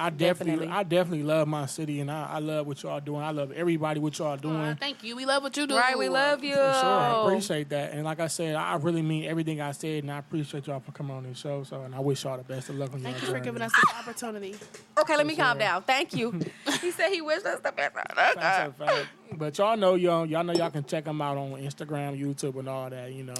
[0.00, 0.66] I definitely.
[0.66, 0.68] Definitely.
[0.68, 3.22] I definitely love my city, and I, I love what y'all doing.
[3.22, 4.56] I love everybody what y'all doing.
[4.56, 5.16] Aw, thank you.
[5.16, 5.76] We love what you do.
[5.76, 5.98] Right?
[5.98, 6.54] We love you.
[6.54, 7.92] For sure, I appreciate that.
[7.92, 10.92] And like I said, I really mean everything I said, and I appreciate y'all for
[10.92, 11.62] coming on this show.
[11.64, 13.62] So, and I wish y'all the best of luck on Thank your you for giving
[13.62, 14.54] us this opportunity.
[14.98, 15.82] Okay, let me For calm down.
[15.82, 16.30] Thank you.
[16.80, 17.94] he said he wished us the best.
[18.14, 19.08] That's fact.
[19.36, 22.68] But y'all know y'all, y'all know y'all can check them out on Instagram, YouTube, and
[22.68, 23.12] all that.
[23.12, 23.34] You know,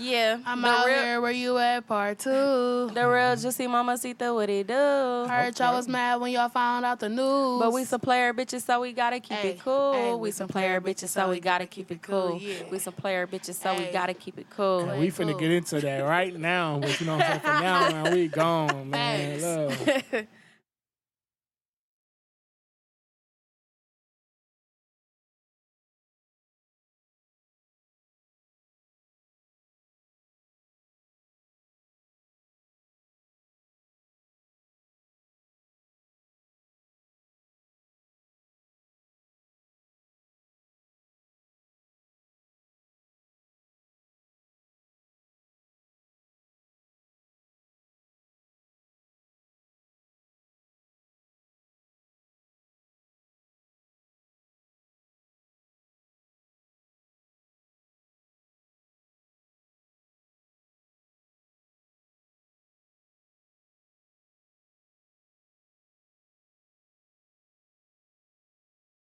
[0.00, 1.20] Yeah, I'm the out real, here.
[1.20, 1.86] Where you at?
[1.86, 2.30] Part two.
[2.30, 4.72] the real Juicy Mamacitaa, what he do?
[4.74, 7.58] Heard y'all was mad when y'all found out the news.
[7.60, 9.92] But we some player bitches, so we gotta keep Hey, it cool.
[9.94, 12.38] hey, we some player bitches, so we gotta keep it cool.
[12.40, 12.62] yeah.
[12.70, 14.88] We some player bitches, so we gotta keep it cool.
[14.88, 15.40] and we finna cool.
[15.40, 16.78] get into that right now.
[16.78, 17.40] But you know what I'm saying?
[17.40, 19.40] For now, man, we gone, man.
[19.40, 20.12] Thanks.
[20.12, 20.26] Love.